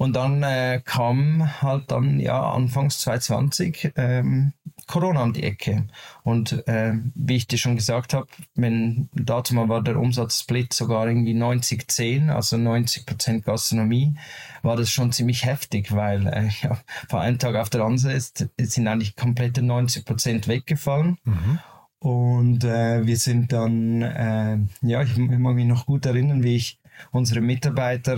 Und 0.00 0.16
dann 0.16 0.42
äh, 0.42 0.80
kam 0.82 1.60
halt 1.60 1.90
dann 1.90 2.20
ja 2.20 2.52
anfangs 2.52 3.00
2020 3.00 3.92
ähm, 3.96 4.54
Corona 4.86 5.22
um 5.22 5.34
die 5.34 5.42
Ecke. 5.42 5.88
Und 6.22 6.66
äh, 6.66 6.94
wie 7.14 7.36
ich 7.36 7.48
dir 7.48 7.58
schon 7.58 7.76
gesagt 7.76 8.14
habe, 8.14 8.26
wenn 8.54 9.10
dazu 9.12 9.54
mal 9.54 9.68
war 9.68 9.82
der 9.82 9.98
Umsatzsplit 9.98 10.72
sogar 10.72 11.06
irgendwie 11.06 11.34
90-10, 11.34 12.30
also 12.30 12.56
90 12.56 13.04
Prozent 13.04 13.44
Gastronomie, 13.44 14.14
war 14.62 14.74
das 14.74 14.90
schon 14.90 15.12
ziemlich 15.12 15.44
heftig, 15.44 15.94
weil 15.94 16.26
äh, 16.28 16.48
ja, 16.62 16.78
von 17.10 17.20
einem 17.20 17.38
Tag 17.38 17.56
auf 17.56 17.68
den 17.68 17.82
anderen 17.82 18.16
ist, 18.16 18.48
sind 18.58 18.88
eigentlich 18.88 19.16
komplette 19.16 19.60
90 19.60 20.06
Prozent 20.06 20.48
weggefallen. 20.48 21.18
Mhm. 21.24 21.58
Und 21.98 22.64
äh, 22.64 23.06
wir 23.06 23.18
sind 23.18 23.52
dann, 23.52 24.00
äh, 24.00 24.56
ja, 24.80 25.02
ich, 25.02 25.18
ich 25.18 25.38
mag 25.38 25.54
mich 25.56 25.66
noch 25.66 25.84
gut 25.84 26.06
erinnern, 26.06 26.42
wie 26.42 26.56
ich 26.56 26.80
unsere 27.12 27.42
Mitarbeiter 27.42 28.16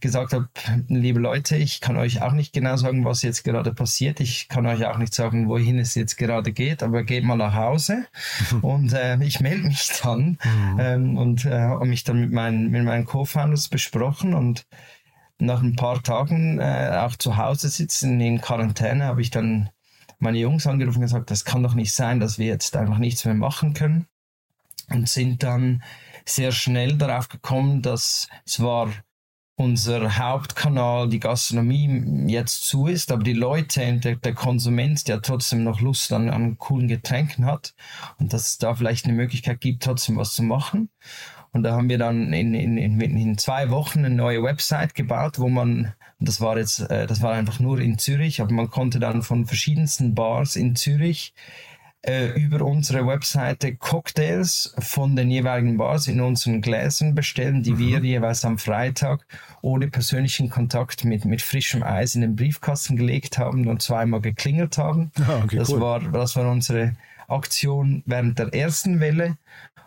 gesagt 0.00 0.32
habe, 0.32 0.48
liebe 0.88 1.20
Leute, 1.20 1.56
ich 1.56 1.80
kann 1.80 1.96
euch 1.96 2.22
auch 2.22 2.32
nicht 2.32 2.52
genau 2.52 2.76
sagen, 2.76 3.04
was 3.04 3.22
jetzt 3.22 3.44
gerade 3.44 3.72
passiert. 3.74 4.20
Ich 4.20 4.48
kann 4.48 4.66
euch 4.66 4.84
auch 4.86 4.98
nicht 4.98 5.14
sagen, 5.14 5.48
wohin 5.48 5.78
es 5.78 5.94
jetzt 5.94 6.16
gerade 6.16 6.52
geht, 6.52 6.82
aber 6.82 7.04
geht 7.04 7.24
mal 7.24 7.36
nach 7.36 7.54
Hause 7.54 8.06
und 8.62 8.92
äh, 8.92 9.22
ich 9.22 9.40
melde 9.40 9.68
mich 9.68 9.88
dann 10.02 10.38
mhm. 10.42 10.78
ähm, 10.80 11.16
und 11.16 11.44
äh, 11.44 11.60
habe 11.60 11.86
mich 11.86 12.04
dann 12.04 12.20
mit 12.20 12.32
meinen, 12.32 12.70
mit 12.70 12.84
meinen 12.84 13.04
Co-Founders 13.04 13.68
besprochen 13.68 14.34
und 14.34 14.66
nach 15.38 15.62
ein 15.62 15.76
paar 15.76 16.02
Tagen 16.02 16.58
äh, 16.58 16.98
auch 17.00 17.16
zu 17.16 17.36
Hause 17.36 17.68
sitzen 17.68 18.20
in 18.20 18.40
Quarantäne 18.40 19.04
habe 19.04 19.22
ich 19.22 19.30
dann 19.30 19.70
meine 20.18 20.38
Jungs 20.38 20.66
angerufen 20.66 20.98
und 20.98 21.02
gesagt, 21.02 21.30
das 21.30 21.44
kann 21.44 21.62
doch 21.62 21.74
nicht 21.74 21.92
sein, 21.92 22.18
dass 22.20 22.38
wir 22.38 22.46
jetzt 22.46 22.76
einfach 22.76 22.98
nichts 22.98 23.24
mehr 23.24 23.34
machen 23.34 23.72
können 23.74 24.06
und 24.90 25.08
sind 25.08 25.42
dann 25.42 25.82
sehr 26.24 26.52
schnell 26.52 26.96
darauf 26.96 27.28
gekommen, 27.28 27.82
dass 27.82 28.28
zwar 28.44 28.90
unser 29.58 30.18
Hauptkanal, 30.18 31.08
die 31.08 31.18
Gastronomie, 31.18 32.30
jetzt 32.30 32.62
zu 32.62 32.86
ist, 32.86 33.10
aber 33.10 33.24
die 33.24 33.32
Leute, 33.32 33.98
der, 33.98 34.14
der 34.14 34.32
Konsument, 34.32 35.08
der 35.08 35.20
trotzdem 35.20 35.64
noch 35.64 35.80
Lust 35.80 36.12
an, 36.12 36.30
an 36.30 36.58
coolen 36.58 36.86
Getränken 36.86 37.44
hat 37.44 37.74
und 38.20 38.32
dass 38.32 38.46
es 38.46 38.58
da 38.58 38.76
vielleicht 38.76 39.06
eine 39.06 39.14
Möglichkeit 39.14 39.60
gibt, 39.60 39.82
trotzdem 39.82 40.16
was 40.16 40.34
zu 40.34 40.44
machen. 40.44 40.90
Und 41.50 41.64
da 41.64 41.72
haben 41.72 41.88
wir 41.88 41.98
dann 41.98 42.32
in, 42.32 42.54
in, 42.54 42.78
in, 42.78 43.00
in 43.00 43.36
zwei 43.36 43.68
Wochen 43.70 44.04
eine 44.04 44.10
neue 44.10 44.44
Website 44.44 44.94
gebaut, 44.94 45.40
wo 45.40 45.48
man, 45.48 45.92
das 46.20 46.40
war 46.40 46.56
jetzt, 46.56 46.78
äh, 46.88 47.08
das 47.08 47.20
war 47.20 47.32
einfach 47.32 47.58
nur 47.58 47.80
in 47.80 47.98
Zürich, 47.98 48.40
aber 48.40 48.52
man 48.52 48.70
konnte 48.70 49.00
dann 49.00 49.24
von 49.24 49.44
verschiedensten 49.44 50.14
Bars 50.14 50.54
in 50.54 50.76
Zürich 50.76 51.34
äh, 52.02 52.28
über 52.40 52.64
unsere 52.64 53.06
Webseite 53.06 53.76
Cocktails 53.76 54.74
von 54.78 55.16
den 55.16 55.30
jeweiligen 55.30 55.76
Bars 55.76 56.06
in 56.06 56.20
unseren 56.20 56.60
Gläsern 56.60 57.14
bestellen, 57.14 57.62
die 57.62 57.72
mhm. 57.72 57.78
wir 57.78 57.98
jeweils 58.00 58.44
am 58.44 58.58
Freitag 58.58 59.26
ohne 59.62 59.88
persönlichen 59.88 60.50
Kontakt 60.50 61.04
mit, 61.04 61.24
mit 61.24 61.42
frischem 61.42 61.82
Eis 61.82 62.14
in 62.14 62.20
den 62.20 62.36
Briefkasten 62.36 62.96
gelegt 62.96 63.38
haben 63.38 63.66
und 63.66 63.82
zweimal 63.82 64.20
geklingelt 64.20 64.78
haben. 64.78 65.10
Ah, 65.20 65.42
okay, 65.44 65.56
das, 65.56 65.70
cool. 65.70 65.80
war, 65.80 66.00
das 66.00 66.36
war 66.36 66.50
unsere 66.50 66.94
Aktion 67.28 68.02
während 68.06 68.38
der 68.38 68.54
ersten 68.54 69.00
Welle. 69.00 69.36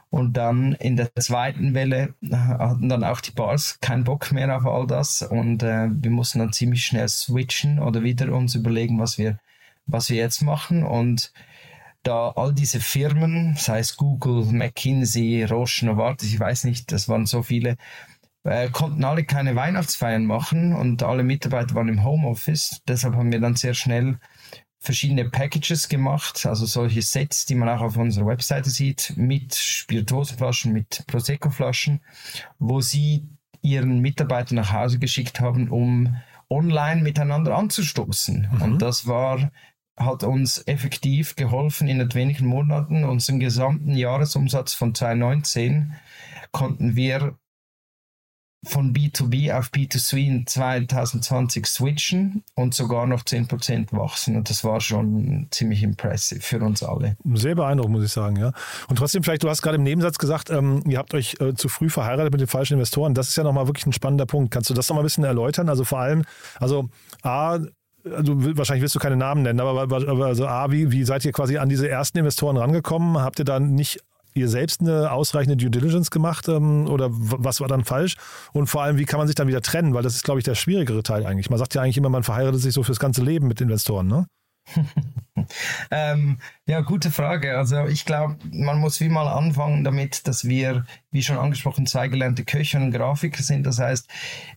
Und 0.10 0.36
dann 0.36 0.74
in 0.74 0.98
der 0.98 1.16
zweiten 1.16 1.74
Welle 1.74 2.14
hatten 2.30 2.90
dann 2.90 3.06
auch 3.06 3.22
die 3.22 3.32
Bars 3.32 3.80
keinen 3.80 4.04
Bock 4.04 4.34
mehr 4.34 4.56
auf 4.56 4.66
all 4.66 4.86
das 4.86 5.22
und 5.22 5.64
äh, 5.64 5.88
wir 5.90 6.12
mussten 6.12 6.40
dann 6.40 6.52
ziemlich 6.52 6.86
schnell 6.86 7.08
switchen 7.08 7.80
oder 7.80 8.04
wieder 8.04 8.34
uns 8.34 8.54
überlegen, 8.54 9.00
was 9.00 9.18
wir, 9.18 9.40
was 9.86 10.10
wir 10.10 10.18
jetzt 10.18 10.42
machen. 10.42 10.84
Und 10.84 11.32
da 12.04 12.30
all 12.36 12.54
diese 12.54 12.82
Firmen, 12.82 13.56
sei 13.56 13.80
es 13.80 13.96
Google, 13.96 14.46
McKinsey, 14.52 15.46
Roche, 15.46 15.86
Novartis, 15.86 16.34
ich 16.34 16.40
weiß 16.40 16.66
nicht, 16.66 16.92
das 16.92 17.08
waren 17.08 17.26
so 17.26 17.42
viele, 17.42 17.78
äh, 18.44 18.70
konnten 18.70 19.04
alle 19.04 19.24
keine 19.24 19.56
Weihnachtsfeiern 19.56 20.26
machen 20.26 20.74
und 20.74 21.04
alle 21.04 21.24
Mitarbeiter 21.24 21.76
waren 21.76 21.88
im 21.88 22.04
Homeoffice. 22.04 22.82
Deshalb 22.88 23.16
haben 23.16 23.32
wir 23.32 23.40
dann 23.40 23.56
sehr 23.56 23.74
schnell 23.74 24.20
verschiedene 24.80 25.30
Packages 25.30 25.90
gemacht, 25.90 26.46
also 26.48 26.66
solche 26.66 27.04
Sets, 27.04 27.46
die 27.46 27.54
man 27.54 27.70
auch 27.70 27.82
auf 27.82 27.98
unserer 27.98 28.26
Webseite 28.26 28.72
sieht, 28.72 29.14
mit 29.16 29.54
Spirituosenflaschen, 29.54 30.74
mit 30.74 31.04
Prosecco-Flaschen, 31.06 32.02
wo 32.58 32.82
sie 32.82 33.30
ihren 33.62 34.00
Mitarbeitern 34.00 34.56
nach 34.56 34.74
Hause 34.74 34.98
geschickt 34.98 35.40
haben, 35.40 35.70
um 35.70 36.18
online 36.50 37.04
miteinander 37.04 37.56
anzustoßen. 37.56 38.50
Mhm. 38.52 38.62
Und 38.62 38.82
das 38.82 39.06
war 39.08 39.52
hat 39.98 40.24
uns 40.24 40.64
effektiv 40.68 41.36
geholfen, 41.36 41.88
in 41.88 42.14
wenigen 42.16 42.48
Monaten 42.48 43.04
unseren 43.04 43.40
gesamten 43.40 43.96
Jahresumsatz 43.96 44.74
von 44.74 44.96
2019 44.96 45.94
konnten 46.52 46.96
wir 46.96 47.38
von 48.64 48.94
B2B 48.94 49.58
auf 49.58 49.70
B2C 49.70 50.28
in 50.28 50.46
2020 50.46 51.66
switchen 51.66 52.44
und 52.54 52.76
sogar 52.76 53.08
noch 53.08 53.24
10% 53.24 53.92
wachsen. 53.92 54.36
Und 54.36 54.50
das 54.52 54.64
war 54.64 54.80
schon 54.82 55.48
ziemlich 55.50 55.82
impressive 55.82 56.42
für 56.42 56.60
uns 56.60 56.84
alle. 56.84 57.18
Sehr 57.34 57.56
beeindruckend, 57.56 57.96
muss 57.96 58.06
ich 58.06 58.12
sagen, 58.12 58.36
ja. 58.36 58.52
Und 58.88 58.98
trotzdem, 58.98 59.24
vielleicht, 59.24 59.44
du 59.44 59.50
hast 59.50 59.64
gerade 59.64 59.78
im 59.78 59.84
Nebensatz 59.84 60.20
gesagt, 60.20 60.52
ähm, 60.52 60.84
ihr 60.88 61.00
habt 61.00 61.14
euch 61.16 61.38
äh, 61.40 61.56
zu 61.56 61.70
früh 61.70 61.90
verheiratet 61.90 62.32
mit 62.32 62.42
den 62.42 62.48
falschen 62.48 62.74
Investoren. 62.74 63.16
Das 63.16 63.30
ist 63.30 63.36
ja 63.36 63.44
nochmal 63.44 63.68
wirklich 63.68 63.88
ein 63.88 63.94
spannender 63.94 64.28
Punkt. 64.28 64.52
Kannst 64.52 64.70
du 64.70 64.76
das 64.76 64.88
nochmal 64.90 65.04
ein 65.04 65.08
bisschen 65.08 65.24
erläutern? 65.24 65.68
Also 65.68 65.84
vor 65.84 66.00
allem, 66.00 66.24
also 66.60 66.90
A, 67.24 67.60
also 68.04 68.58
wahrscheinlich 68.58 68.82
willst 68.82 68.96
du 68.96 69.00
keine 69.00 69.16
Namen 69.16 69.44
nennen, 69.44 69.60
aber, 69.60 70.26
also 70.26 70.48
A, 70.48 70.72
wie, 70.72 70.92
wie 70.92 71.04
seid 71.04 71.26
ihr 71.26 71.32
quasi 71.32 71.58
an 71.58 71.70
diese 71.70 71.88
ersten 71.90 72.20
Investoren 72.20 72.58
rangekommen? 72.58 73.22
Habt 73.22 73.40
ihr 73.40 73.46
dann 73.46 73.74
nicht 73.74 74.02
ihr 74.34 74.48
selbst 74.48 74.82
eine 74.82 75.12
ausreichende 75.12 75.58
Due 75.58 75.70
Diligence 75.70 76.12
gemacht 76.12 76.48
ähm, 76.48 76.88
oder 76.88 77.10
was 77.12 77.62
war 77.62 77.68
dann 77.68 77.84
falsch? 77.84 78.16
Und 78.54 78.68
vor 78.68 78.84
allem, 78.84 78.98
wie 78.98 79.06
kann 79.06 79.18
man 79.18 79.28
sich 79.28 79.36
dann 79.36 79.48
wieder 79.48 79.62
trennen? 79.62 79.94
Weil 79.94 80.04
das 80.04 80.16
ist, 80.16 80.24
glaube 80.24 80.40
ich, 80.40 80.44
der 80.44 80.56
schwierigere 80.56 81.04
Teil 81.04 81.26
eigentlich. 81.26 81.50
Man 81.50 81.60
sagt 81.60 81.76
ja 81.76 81.82
eigentlich 81.82 81.98
immer, 81.98 82.10
man 82.10 82.24
verheiratet 82.24 82.62
sich 82.62 82.74
so 82.74 82.84
fürs 82.84 83.00
ganze 83.00 83.24
Leben 83.24 83.48
mit 83.48 83.62
Investoren, 83.62 84.08
ne? 84.08 84.26
ähm, 85.92 86.38
ja, 86.66 86.82
gute 86.82 87.12
Frage. 87.12 87.58
Also 87.58 87.86
ich 87.86 88.06
glaube, 88.06 88.38
man 88.52 88.80
muss 88.80 89.00
wie 89.00 89.10
mal 89.10 89.28
anfangen 89.28 89.84
damit, 89.84 90.28
dass 90.28 90.46
wir, 90.46 90.86
wie 91.12 91.24
schon 91.24 91.38
angesprochen, 91.38 91.86
zwei 91.86 92.08
gelernte 92.08 92.46
Köche 92.46 92.78
und 92.78 92.92
Grafiker 92.92 93.44
sind. 93.44 93.66
Das 93.66 93.80
heißt, 93.80 94.08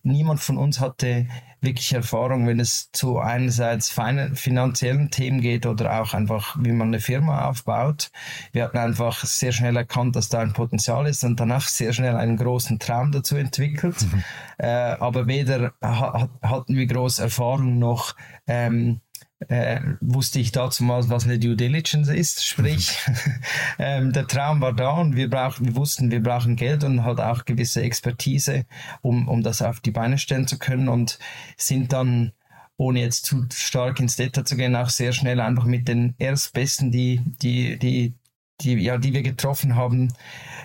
niemand 0.02 0.40
von 0.40 0.58
uns 0.58 0.80
hatte 0.80 1.26
wirklich 1.64 1.92
Erfahrung, 1.92 2.46
wenn 2.46 2.60
es 2.60 2.90
zu 2.92 3.18
einerseits 3.18 3.88
finanziellen 4.34 5.10
Themen 5.10 5.40
geht 5.40 5.66
oder 5.66 6.00
auch 6.00 6.14
einfach, 6.14 6.56
wie 6.60 6.72
man 6.72 6.88
eine 6.88 7.00
Firma 7.00 7.48
aufbaut. 7.48 8.10
Wir 8.52 8.64
hatten 8.64 8.78
einfach 8.78 9.24
sehr 9.24 9.52
schnell 9.52 9.76
erkannt, 9.76 10.14
dass 10.14 10.28
da 10.28 10.40
ein 10.40 10.52
Potenzial 10.52 11.06
ist 11.06 11.24
und 11.24 11.40
danach 11.40 11.66
sehr 11.66 11.92
schnell 11.92 12.16
einen 12.16 12.36
großen 12.36 12.78
Traum 12.78 13.12
dazu 13.12 13.36
entwickelt. 13.36 13.96
Mhm. 14.02 14.24
Äh, 14.56 14.68
aber 15.00 15.26
weder 15.26 15.72
ha 15.82 16.28
hatten 16.40 16.76
wir 16.76 16.86
große 16.86 17.20
Erfahrung 17.20 17.80
noch 17.80 18.14
ähm, 18.46 19.00
äh, 19.48 19.80
wusste 20.00 20.38
ich 20.38 20.52
dazu 20.52 20.84
mal, 20.84 21.08
was 21.08 21.24
eine 21.24 21.38
Due 21.38 21.56
Diligence 21.56 22.08
ist. 22.08 22.44
Sprich, 22.44 22.98
ähm, 23.78 24.12
der 24.12 24.26
Traum 24.26 24.60
war 24.60 24.72
da 24.72 24.90
und 24.92 25.16
wir, 25.16 25.28
brauchen, 25.30 25.66
wir 25.66 25.76
wussten, 25.76 26.10
wir 26.10 26.22
brauchen 26.22 26.56
Geld 26.56 26.84
und 26.84 27.04
halt 27.04 27.20
auch 27.20 27.44
gewisse 27.44 27.82
Expertise, 27.82 28.66
um, 29.02 29.28
um 29.28 29.42
das 29.42 29.62
auf 29.62 29.80
die 29.80 29.90
Beine 29.90 30.18
stellen 30.18 30.46
zu 30.46 30.58
können 30.58 30.88
und 30.88 31.18
sind 31.56 31.92
dann 31.92 32.32
ohne 32.76 33.00
jetzt 33.00 33.24
zu 33.24 33.46
stark 33.52 34.00
ins 34.00 34.16
Detail 34.16 34.44
zu 34.44 34.56
gehen, 34.56 34.74
auch 34.74 34.88
sehr 34.88 35.12
schnell 35.12 35.40
einfach 35.40 35.64
mit 35.64 35.86
den 35.86 36.14
Erstbesten, 36.18 36.90
die, 36.90 37.20
die, 37.24 37.78
die, 37.78 38.14
die, 38.60 38.74
ja, 38.74 38.98
die 38.98 39.12
wir 39.12 39.22
getroffen 39.22 39.76
haben, 39.76 40.12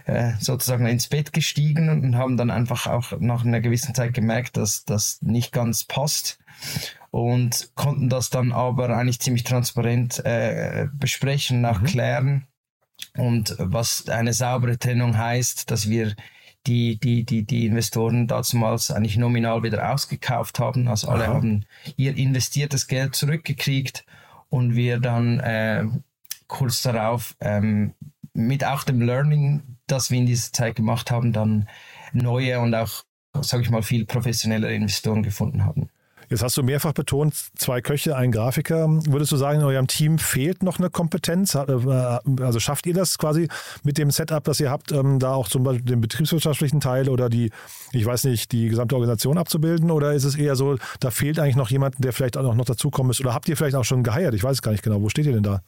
äh, 0.06 0.34
sozusagen 0.40 0.88
ins 0.88 1.08
Bett 1.08 1.34
gestiegen 1.34 1.90
und 1.90 2.18
haben 2.18 2.38
dann 2.38 2.50
einfach 2.50 2.88
auch 2.88 3.20
nach 3.20 3.46
einer 3.46 3.62
gewissen 3.62 3.94
Zeit 3.94 4.14
gemerkt, 4.14 4.58
dass 4.58 4.86
das 4.86 5.22
nicht 5.22 5.52
ganz 5.52 5.84
passt 5.84 6.39
und 7.12 7.72
konnten 7.76 8.10
das 8.10 8.30
dann 8.30 8.52
aber 8.52 8.90
eigentlich 8.90 9.20
ziemlich 9.20 9.44
transparent 9.44 10.24
äh, 10.26 10.88
besprechen, 10.94 11.66
auch 11.66 11.82
mhm. 11.82 11.86
klären. 11.86 12.48
Und 13.18 13.56
was 13.58 14.08
eine 14.10 14.34
saubere 14.34 14.78
Trennung 14.78 15.18
heißt, 15.18 15.72
dass 15.72 15.90
wir 15.90 16.16
die, 16.68 17.00
die, 17.00 17.24
die, 17.24 17.44
die 17.44 17.66
Investoren 17.66 18.28
damals 18.28 18.92
eigentlich 18.92 19.18
nominal 19.18 19.64
wieder 19.64 19.92
ausgekauft 19.92 20.60
haben. 20.60 20.88
Also 20.88 21.08
alle 21.08 21.26
Aha. 21.26 21.34
haben 21.34 21.66
ihr 21.96 22.16
investiertes 22.16 22.88
Geld 22.88 23.16
zurückgekriegt 23.16 24.06
und 24.50 24.76
wir 24.76 25.00
dann 25.00 25.40
äh, 25.40 25.86
kurz 26.48 26.82
darauf 26.82 27.36
ähm, 27.40 27.94
mit 28.34 28.64
auch 28.66 28.84
dem 28.84 29.02
Learning, 29.02 29.78
das 29.88 30.12
wir 30.12 30.20
in 30.20 30.26
dieser 30.26 30.52
Zeit 30.52 30.76
gemacht 30.76 31.12
haben, 31.12 31.34
dann 31.34 31.68
neue 32.14 32.60
und 32.60 32.76
auch, 32.76 33.04
sage 33.42 33.64
ich 33.64 33.70
mal, 33.70 33.82
viel 33.82 34.06
professionellere 34.06 34.74
Investoren 34.74 35.24
gefunden 35.24 35.66
haben. 35.66 35.90
Jetzt 36.30 36.44
hast 36.44 36.56
du 36.58 36.64
mehrfach 36.64 36.94
betont, 36.94 37.34
zwei 37.56 37.82
Köche, 37.82 38.16
ein 38.16 38.32
Grafiker. 38.32 38.88
Würdest 38.88 39.32
du 39.32 39.38
sagen, 39.38 39.62
in 39.62 39.66
eurem 39.66 39.88
Team 39.88 40.20
fehlt 40.20 40.62
noch 40.62 40.78
eine 40.78 40.92
Kompetenz? 40.92 41.56
Äh, 41.56 41.62
also 42.42 42.60
schafft 42.60 42.86
ihr 42.86 42.94
das 42.94 43.18
quasi 43.18 43.48
mit 43.84 43.98
dem 43.98 44.12
Setup, 44.12 44.44
das 44.44 44.60
ihr 44.60 44.70
habt, 44.70 44.92
ähm, 44.92 45.18
da 45.18 45.34
auch 45.34 45.48
zum 45.48 45.64
Beispiel 45.64 45.86
den 45.86 46.02
betriebswirtschaftlichen 46.02 46.82
Teil 46.82 47.10
oder 47.10 47.30
die, 47.30 47.52
ich 47.94 48.06
weiß 48.06 48.26
nicht, 48.26 48.52
die 48.52 48.70
gesamte 48.70 48.96
Organisation 48.96 49.40
abzubilden? 49.40 49.90
Oder 49.90 50.14
ist 50.14 50.24
es 50.24 50.36
eher 50.36 50.56
so, 50.56 50.78
da 51.00 51.10
fehlt 51.10 51.40
eigentlich 51.40 51.56
noch 51.56 51.72
jemand, 51.72 51.96
der 51.98 52.14
vielleicht 52.14 52.38
auch 52.38 52.54
noch 52.54 52.66
dazukommen 52.66 53.08
muss? 53.08 53.20
Oder 53.20 53.34
habt 53.34 53.50
ihr 53.50 53.58
vielleicht 53.58 53.76
auch 53.76 53.86
schon 53.86 54.04
geheiert? 54.04 54.36
Ich 54.36 54.44
weiß 54.44 54.62
gar 54.62 54.72
nicht 54.72 54.84
genau. 54.84 55.02
Wo 55.02 55.10
steht 55.10 55.26
ihr 55.26 55.34
denn 55.34 55.44
da? 55.44 55.62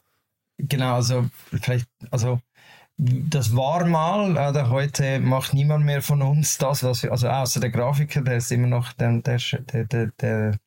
Genau, 0.60 0.94
also 0.94 1.25
vielleicht, 1.50 1.88
also 2.12 2.39
das 3.03 3.55
war 3.55 3.86
mal, 3.86 4.34
oder 4.34 4.70
heute 4.70 5.20
macht 5.20 5.55
niemand 5.55 5.86
mehr 5.86 6.03
von 6.03 6.22
uns 6.22 6.60
das, 6.60 6.84
was 6.84 7.01
wir, 7.01 7.12
also 7.12 7.27
außer 7.27 7.60
der 7.60 7.72
Grafiker, 7.72 8.22
der 8.22 8.38
ist 8.38 8.51
immer 8.51 8.67
noch, 8.67 8.93
der, 8.93 9.22
der, 9.24 9.39
der, 9.86 10.12
der 10.22 10.60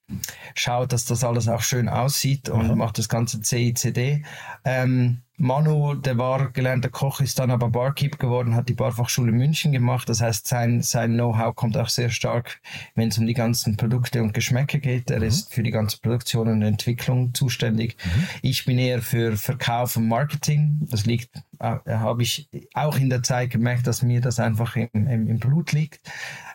schaut, 0.55 0.93
dass 0.93 1.05
das 1.05 1.25
alles 1.25 1.49
auch 1.49 1.63
schön 1.63 1.89
aussieht 1.89 2.49
und 2.49 2.67
Aha. 2.67 2.77
macht 2.77 2.99
das 2.99 3.09
ganze 3.09 3.41
CICD. 3.41 4.25
Ähm, 4.65 5.23
Manu, 5.37 5.95
der 5.95 6.17
war 6.17 6.53
gelernter 6.53 6.91
Koch, 6.91 7.21
ist 7.21 7.41
dann 7.41 7.51
aber 7.51 7.69
Barkeep 7.69 8.21
geworden, 8.21 8.55
hat 8.55 8.69
die 8.69 8.75
Barfachschule 8.75 9.33
München 9.33 9.73
gemacht. 9.73 10.09
Das 10.09 10.21
heißt, 10.21 10.47
sein, 10.47 10.81
sein 10.81 11.15
Know-how 11.15 11.57
kommt 11.57 11.77
auch 11.77 11.89
sehr 11.89 12.11
stark, 12.11 12.61
wenn 12.95 13.09
es 13.09 13.19
um 13.19 13.27
die 13.27 13.35
ganzen 13.35 13.77
Produkte 13.77 14.23
und 14.23 14.33
Geschmäcker 14.33 14.79
geht. 14.79 15.11
Er 15.11 15.23
ist 15.23 15.53
für 15.53 15.65
die 15.65 15.73
ganze 15.73 15.99
Produktion 15.99 16.47
und 16.47 16.63
Entwicklung 16.63 17.35
zuständig. 17.35 17.97
Ich 18.43 18.65
bin 18.65 18.79
eher 18.79 19.03
für 19.03 19.37
Verkauf 19.37 19.97
und 19.97 20.07
Marketing. 20.07 20.79
Das 20.83 21.05
liegt, 21.05 21.35
äh, 21.59 21.79
habe 21.89 22.23
ich 22.23 22.49
auch 22.75 22.97
in 22.97 23.11
der 23.11 23.25
Zeit 23.25 23.51
gemerkt, 23.51 23.89
dass 23.89 24.03
mir 24.03 24.21
das 24.21 24.39
einfach 24.39 24.77
im, 24.77 24.89
im, 24.93 25.27
im 25.27 25.39
Blut 25.41 25.73
liegt. 25.73 26.01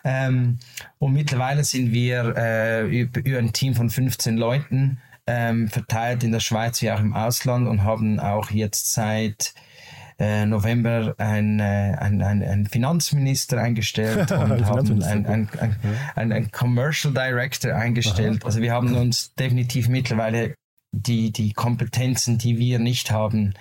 Ähm, 0.04 0.58
und 0.98 1.12
mittlerweile 1.12 1.64
sind 1.64 1.92
wir 1.92 2.34
äh, 2.34 3.00
über, 3.02 3.20
über 3.20 3.39
ein 3.40 3.52
Team 3.52 3.74
von 3.74 3.90
15 3.90 4.36
Leuten 4.36 5.00
ähm, 5.26 5.68
verteilt 5.68 6.24
in 6.24 6.32
der 6.32 6.40
Schweiz 6.40 6.80
wie 6.82 6.90
auch 6.90 7.00
im 7.00 7.14
Ausland 7.14 7.68
und 7.68 7.84
haben 7.84 8.20
auch 8.20 8.50
jetzt 8.50 8.92
seit 8.92 9.54
äh, 10.18 10.44
November 10.44 11.14
ein, 11.18 11.60
äh, 11.60 11.96
ein, 11.98 12.22
ein, 12.22 12.66
Finanzminister 12.66 13.58
eingestellt 13.58 14.30
und 14.30 14.38
haben 14.38 14.64
Finanzminister, 14.64 15.12
ein, 15.12 15.48
ein, 16.14 16.32
ein, 16.32 16.50
Commercial 16.50 17.12
Director 17.14 17.74
eingestellt. 17.74 18.44
Also 18.44 18.60
wir 18.60 18.72
haben 18.72 18.94
uns 18.94 19.34
definitiv 19.34 19.88
mittlerweile 19.88 20.54
die, 20.92 21.32
die 21.32 21.52
Kompetenzen, 21.52 22.36
die 22.38 22.58
wir 22.58 22.78
nicht 22.78 23.10
haben, 23.10 23.54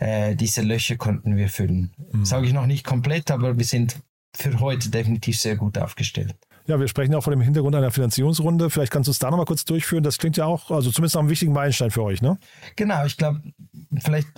äh, 0.00 0.34
diese 0.34 0.62
Löcher 0.62 0.96
konnten 0.96 1.36
wir 1.36 1.48
füllen. 1.48 1.92
Sage 2.24 2.46
ich 2.46 2.52
noch 2.52 2.66
nicht 2.66 2.84
komplett, 2.84 3.30
aber 3.30 3.56
wir 3.56 3.64
sind 3.64 3.96
für 4.34 4.60
heute 4.60 4.90
definitiv 4.90 5.38
sehr 5.38 5.56
gut 5.56 5.78
aufgestellt. 5.78 6.34
Ja, 6.66 6.78
wir 6.78 6.88
sprechen 6.88 7.14
auch 7.14 7.22
vor 7.22 7.32
dem 7.32 7.40
Hintergrund 7.40 7.74
einer 7.74 7.90
Finanzierungsrunde. 7.90 8.70
Vielleicht 8.70 8.92
kannst 8.92 9.08
du 9.08 9.10
es 9.10 9.18
da 9.18 9.30
nochmal 9.30 9.46
kurz 9.46 9.64
durchführen. 9.64 10.04
Das 10.04 10.18
klingt 10.18 10.36
ja 10.36 10.46
auch, 10.46 10.70
also 10.70 10.90
zumindest 10.90 11.14
noch 11.16 11.22
einen 11.22 11.30
wichtigen 11.30 11.52
Meilenstein 11.52 11.90
für 11.90 12.02
euch, 12.02 12.22
ne? 12.22 12.38
Genau, 12.76 13.04
ich 13.04 13.16
glaube, 13.16 13.42
vielleicht 13.98 14.28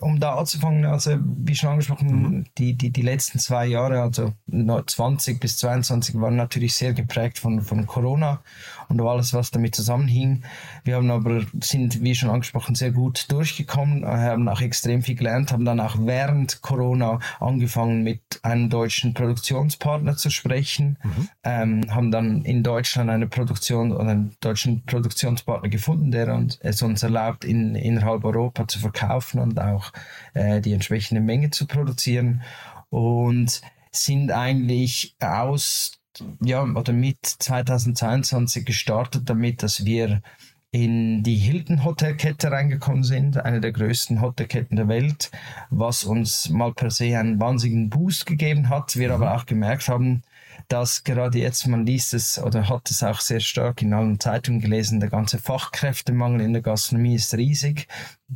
um 0.00 0.20
da 0.20 0.34
anzufangen, 0.34 0.84
also 0.84 1.16
wie 1.22 1.54
schon 1.54 1.70
angesprochen, 1.70 2.48
die, 2.58 2.74
die, 2.74 2.90
die 2.90 3.02
letzten 3.02 3.38
zwei 3.38 3.66
Jahre, 3.66 4.02
also 4.02 4.32
20 4.50 5.40
bis 5.40 5.56
22, 5.58 6.20
waren 6.20 6.36
natürlich 6.36 6.74
sehr 6.74 6.92
geprägt 6.92 7.38
von, 7.38 7.62
von 7.62 7.86
Corona 7.86 8.42
und 8.88 9.00
alles, 9.00 9.32
was 9.32 9.50
damit 9.50 9.74
zusammenhing. 9.74 10.42
Wir 10.84 10.96
haben 10.96 11.10
aber, 11.10 11.42
sind, 11.60 12.02
wie 12.02 12.14
schon 12.14 12.30
angesprochen, 12.30 12.74
sehr 12.74 12.90
gut 12.90 13.30
durchgekommen, 13.30 14.04
haben 14.04 14.48
auch 14.48 14.60
extrem 14.60 15.02
viel 15.02 15.14
gelernt, 15.14 15.52
haben 15.52 15.64
dann 15.64 15.80
auch 15.80 15.96
während 15.98 16.60
Corona 16.60 17.18
angefangen, 17.40 18.02
mit 18.02 18.20
einem 18.42 18.70
deutschen 18.70 19.14
Produktionspartner 19.14 20.16
zu 20.16 20.30
sprechen, 20.30 20.98
ähm, 21.44 21.82
haben 21.90 22.10
dann 22.10 22.44
in 22.44 22.62
Deutschland 22.62 23.10
eine 23.10 23.26
Produktion 23.26 23.92
oder 23.92 24.10
einen 24.10 24.36
deutschen 24.40 24.84
Produktionspartner 24.84 25.68
gefunden, 25.68 26.10
der 26.10 26.34
uns, 26.34 26.58
es 26.60 26.82
uns 26.82 27.02
erlaubt, 27.02 27.44
in, 27.44 27.74
innerhalb 27.74 28.24
Europa 28.24 28.66
zu 28.68 28.78
verkaufen 28.80 29.40
und 29.40 29.58
auch 29.60 29.93
äh, 30.34 30.60
die 30.60 30.72
entsprechende 30.72 31.20
Menge 31.20 31.50
zu 31.50 31.66
produzieren 31.66 32.42
und 32.90 33.60
sind 33.90 34.30
eigentlich 34.30 35.16
aus 35.20 35.98
ja 36.40 36.62
oder 36.62 36.92
mit 36.92 37.18
2022 37.24 38.64
gestartet 38.64 39.28
damit, 39.28 39.62
dass 39.62 39.84
wir 39.84 40.22
in 40.70 41.22
die 41.22 41.36
Hilton 41.36 41.84
Hotelkette 41.84 42.50
reingekommen 42.50 43.04
sind, 43.04 43.36
eine 43.36 43.60
der 43.60 43.70
größten 43.70 44.20
Hotelketten 44.20 44.76
der 44.76 44.88
Welt, 44.88 45.30
was 45.70 46.02
uns 46.02 46.48
mal 46.48 46.72
per 46.72 46.90
se 46.90 47.16
einen 47.16 47.38
wahnsinnigen 47.38 47.90
Boost 47.90 48.26
gegeben 48.26 48.68
hat. 48.70 48.96
Wir 48.96 49.14
aber 49.14 49.36
auch 49.36 49.46
gemerkt 49.46 49.88
haben, 49.88 50.22
dass 50.68 51.04
gerade 51.04 51.38
jetzt, 51.38 51.66
man 51.66 51.86
liest 51.86 52.14
es 52.14 52.38
oder 52.38 52.68
hat 52.68 52.90
es 52.90 53.02
auch 53.02 53.20
sehr 53.20 53.40
stark 53.40 53.82
in 53.82 53.92
allen 53.92 54.20
Zeitungen 54.20 54.60
gelesen, 54.60 55.00
der 55.00 55.10
ganze 55.10 55.38
Fachkräftemangel 55.38 56.40
in 56.40 56.52
der 56.52 56.62
Gastronomie 56.62 57.14
ist 57.14 57.34
riesig. 57.34 57.88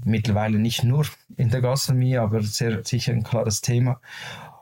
Mittlerweile 0.05 0.59
nicht 0.59 0.85
nur 0.85 1.07
in 1.37 1.51
der 1.51 1.61
Gastronomie, 1.61 2.17
aber 2.17 2.43
sehr 2.43 2.85
sicher 2.85 3.13
ein 3.13 3.23
klares 3.23 3.61
Thema 3.61 4.01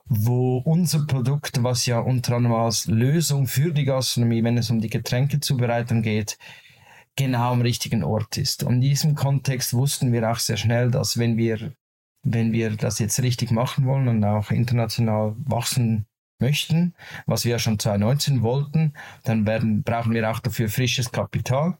wo 0.08 0.58
unser 0.58 1.04
Produkt, 1.04 1.62
was 1.62 1.86
ja 1.86 1.98
unter 1.98 2.36
anderem 2.36 2.56
als 2.56 2.86
Lösung 2.86 3.46
für 3.46 3.72
die 3.72 3.84
Gastronomie, 3.84 4.44
wenn 4.44 4.56
es 4.56 4.70
um 4.70 4.80
die 4.80 4.90
Getränkezubereitung 4.90 6.02
geht, 6.02 6.38
genau 7.16 7.52
am 7.52 7.62
richtigen 7.62 8.04
Ort 8.04 8.36
ist. 8.36 8.62
Und 8.62 8.74
in 8.74 8.80
diesem 8.82 9.14
Kontext 9.14 9.74
wussten 9.74 10.12
wir 10.12 10.30
auch 10.30 10.38
sehr 10.38 10.56
schnell, 10.56 10.90
dass 10.90 11.18
wenn 11.18 11.36
wir, 11.36 11.72
wenn 12.22 12.52
wir 12.52 12.76
das 12.76 12.98
jetzt 12.98 13.20
richtig 13.20 13.50
machen 13.50 13.84
wollen 13.86 14.06
und 14.08 14.24
auch 14.24 14.50
international 14.50 15.34
wachsen 15.38 16.06
möchten, 16.38 16.94
was 17.26 17.44
wir 17.44 17.52
ja 17.52 17.58
schon 17.58 17.78
2019 17.78 18.42
wollten, 18.42 18.94
dann 19.24 19.46
werden, 19.46 19.82
brauchen 19.82 20.12
wir 20.12 20.30
auch 20.30 20.40
dafür 20.40 20.68
frisches 20.68 21.12
Kapital 21.12 21.78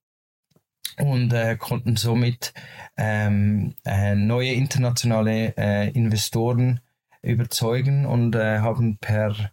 und 0.98 1.32
äh, 1.32 1.56
konnten 1.56 1.96
somit 1.96 2.54
ähm, 2.96 3.74
äh, 3.84 4.14
neue 4.14 4.52
internationale 4.52 5.54
äh, 5.56 5.90
Investoren 5.90 6.80
überzeugen 7.22 8.06
und 8.06 8.34
äh, 8.34 8.60
haben 8.60 8.98
per 8.98 9.50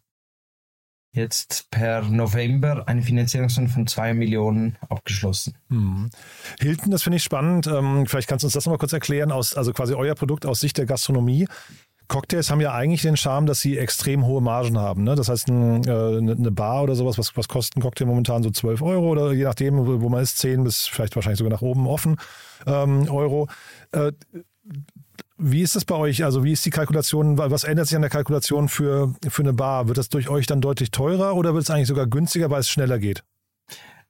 jetzt 1.16 1.70
per 1.70 2.02
November 2.02 2.88
eine 2.88 3.04
Finanzierungsrunde 3.04 3.70
von 3.70 3.88
zwei 3.88 4.14
Millionen 4.14 4.78
abgeschlossen. 4.90 5.56
Mhm. 5.70 6.10
Hilton, 6.60 6.92
das 6.92 7.04
finde 7.04 7.18
ich 7.18 7.24
spannend. 7.24 7.68
Ähm, 7.68 8.06
vielleicht 8.08 8.28
kannst 8.28 8.44
du 8.44 8.48
uns 8.48 8.54
das 8.54 8.66
nochmal 8.66 8.80
kurz 8.80 8.94
erklären, 8.94 9.32
aus, 9.32 9.56
also 9.56 9.74
quasi 9.74 9.94
euer 9.94 10.16
Produkt 10.16 10.46
aus 10.46 10.60
Sicht 10.60 10.78
der 10.78 10.88
Gastronomie. 10.88 11.48
Cocktails 12.08 12.50
haben 12.50 12.62
ja 12.62 12.74
eigentlich 12.74 13.02
den 13.02 13.18
Charme, 13.18 13.46
dass 13.46 13.62
sie 13.62 13.78
extrem 13.78 14.26
hohe 14.26 14.42
Margen 14.42 14.78
haben. 14.78 15.04
Ne? 15.04 15.16
Das 15.16 15.30
heißt, 15.30 15.48
ein, 15.50 15.84
äh, 15.86 16.18
eine 16.18 16.52
Bar 16.52 16.84
oder 16.84 16.96
sowas, 16.96 17.18
was, 17.18 17.36
was 17.36 17.48
kostet 17.48 17.78
ein 17.78 17.82
Cocktail 17.82 18.06
momentan 18.06 18.44
so 18.44 18.50
12 18.50 18.82
Euro 18.82 19.10
oder 19.10 19.32
je 19.32 19.44
nachdem, 19.44 19.78
wo, 19.78 20.02
wo 20.02 20.10
man 20.10 20.22
ist, 20.22 20.38
10 20.38 20.64
bis 20.64 20.88
vielleicht 20.88 21.16
wahrscheinlich 21.16 21.40
sogar 21.40 21.52
nach 21.52 21.62
oben 21.62 21.88
offen 21.88 22.18
ähm, 22.68 23.10
Euro. 23.10 23.48
Äh, 23.92 24.12
wie 25.38 25.62
ist 25.62 25.76
das 25.76 25.86
bei 25.86 25.96
euch? 25.96 26.24
Also 26.24 26.44
wie 26.44 26.54
ist 26.54 26.66
die 26.66 26.70
Kalkulation? 26.70 27.38
Was 27.38 27.64
ändert 27.64 27.88
sich 27.88 27.96
an 27.96 28.02
der 28.02 28.12
Kalkulation 28.12 28.70
für, 28.70 29.14
für 29.28 29.42
eine 29.42 29.54
Bar? 29.54 29.88
Wird 29.88 29.98
das 29.98 30.10
durch 30.10 30.30
euch 30.30 30.46
dann 30.46 30.62
deutlich 30.62 30.92
teurer 30.92 31.36
oder 31.36 31.54
wird 31.54 31.64
es 31.64 31.70
eigentlich 31.70 31.88
sogar 31.88 32.08
günstiger, 32.08 32.50
weil 32.50 32.62
es 32.62 32.70
schneller 32.70 33.00
geht? 33.00 33.24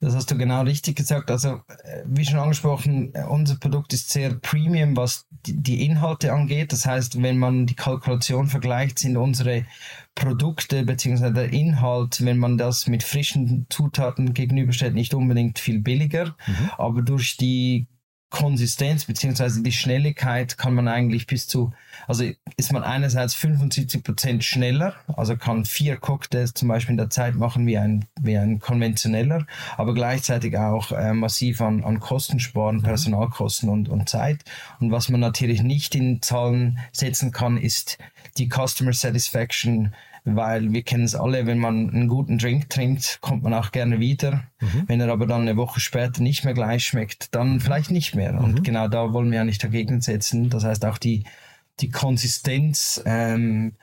Das 0.03 0.15
hast 0.15 0.29
du 0.29 0.37
genau 0.37 0.63
richtig 0.63 0.97
gesagt. 0.97 1.31
Also, 1.31 1.61
äh, 1.83 2.03
wie 2.05 2.25
schon 2.25 2.39
angesprochen, 2.39 3.15
äh, 3.15 3.23
unser 3.23 3.55
Produkt 3.55 3.93
ist 3.93 4.09
sehr 4.09 4.33
premium, 4.35 4.97
was 4.97 5.27
die, 5.45 5.85
Inhalte 5.85 6.33
angeht. 6.33 6.73
Das 6.73 6.85
heißt, 6.85 7.21
wenn 7.21 7.37
man 7.37 7.65
die 7.65 7.75
Kalkulation 7.75 8.47
vergleicht, 8.47 8.99
sind 8.99 9.15
unsere 9.15 9.65
Produkte 10.13 10.83
bzw. 10.83 11.31
der 11.31 11.53
Inhalt, 11.53 12.23
wenn 12.23 12.37
man 12.37 12.57
das 12.57 12.87
mit 12.87 13.03
frischen 13.03 13.65
Zutaten 13.69 14.33
gegenüberstellt, 14.33 14.93
nicht 14.93 15.13
unbedingt 15.13 15.57
viel 15.57 15.79
billiger. 15.79 16.35
Aber 16.77 17.01
durch 17.01 17.37
die 17.37 17.87
Konsistenz 18.33 19.05
beziehungsweise 19.05 19.61
die 19.61 19.71
Schnelligkeit 19.71 20.57
kann 20.57 20.73
man 20.73 20.87
eigentlich 20.87 21.27
bis 21.27 21.47
zu, 21.47 21.71
also 22.07 22.25
ist 22.57 22.73
man 22.73 22.83
einerseits 22.83 23.35
75 23.35 24.03
Prozent 24.03 24.43
schneller, 24.43 24.95
also 25.15 25.37
kann 25.37 25.65
vier 25.65 25.97
Cocktails 25.97 26.55
zum 26.55 26.67
Beispiel 26.67 26.93
in 26.93 26.97
der 26.97 27.11
Zeit 27.11 27.35
machen 27.35 27.67
wie 27.67 27.77
ein, 27.77 28.05
wie 28.19 28.35
ein 28.35 28.57
konventioneller, 28.57 29.45
aber 29.77 29.93
gleichzeitig 29.93 30.57
auch 30.57 30.91
äh, 30.91 31.13
massiv 31.13 31.61
an, 31.61 31.83
an 31.83 31.99
Kosten 31.99 32.39
sparen, 32.39 32.81
Personalkosten 32.81 33.69
und, 33.69 33.87
und 33.87 34.09
Zeit. 34.09 34.43
Und 34.79 34.91
was 34.91 35.09
man 35.09 35.19
natürlich 35.19 35.61
nicht 35.61 35.93
in 35.93 36.23
Zahlen 36.23 36.79
setzen 36.91 37.31
kann, 37.31 37.57
ist 37.57 37.99
die 38.39 38.49
Customer 38.49 38.93
Satisfaction 38.93 39.93
weil 40.25 40.71
wir 40.71 40.83
kennen 40.83 41.03
es 41.03 41.15
alle, 41.15 41.45
wenn 41.45 41.59
man 41.59 41.89
einen 41.89 42.07
guten 42.07 42.37
Drink 42.37 42.69
trinkt, 42.69 43.19
kommt 43.21 43.43
man 43.43 43.53
auch 43.53 43.71
gerne 43.71 43.99
wieder. 43.99 44.43
Mhm. 44.61 44.83
Wenn 44.87 45.01
er 45.01 45.09
aber 45.11 45.27
dann 45.27 45.41
eine 45.41 45.57
Woche 45.57 45.79
später 45.79 46.21
nicht 46.21 46.45
mehr 46.45 46.53
gleich 46.53 46.85
schmeckt, 46.85 47.35
dann 47.35 47.59
vielleicht 47.59 47.91
nicht 47.91 48.15
mehr. 48.15 48.33
Mhm. 48.33 48.43
Und 48.43 48.63
genau 48.63 48.87
da 48.87 49.11
wollen 49.13 49.31
wir 49.31 49.39
ja 49.39 49.45
nicht 49.45 49.63
dagegen 49.63 50.01
setzen. 50.01 50.49
Das 50.49 50.63
heißt 50.63 50.85
auch 50.85 50.97
die, 50.97 51.25
die 51.79 51.89
Konsistenz, 51.89 53.01
ähm, 53.05 53.73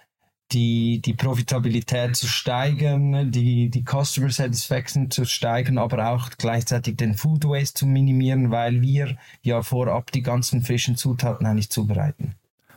die, 0.52 1.00
die 1.00 1.14
Profitabilität 1.14 2.16
zu 2.16 2.26
steigern, 2.26 3.30
die, 3.30 3.70
die 3.70 3.84
Customer 3.84 4.30
Satisfaction 4.30 5.10
zu 5.10 5.24
steigern, 5.24 5.78
aber 5.78 6.10
auch 6.10 6.30
gleichzeitig 6.38 6.96
den 6.96 7.14
Food 7.14 7.44
Waste 7.44 7.74
zu 7.74 7.86
minimieren, 7.86 8.50
weil 8.50 8.80
wir 8.82 9.16
ja 9.42 9.62
vorab 9.62 10.10
die 10.10 10.22
ganzen 10.22 10.62
frischen 10.62 10.96
Zutaten 10.96 11.46
eigentlich 11.46 11.70
zubereiten. 11.70 12.34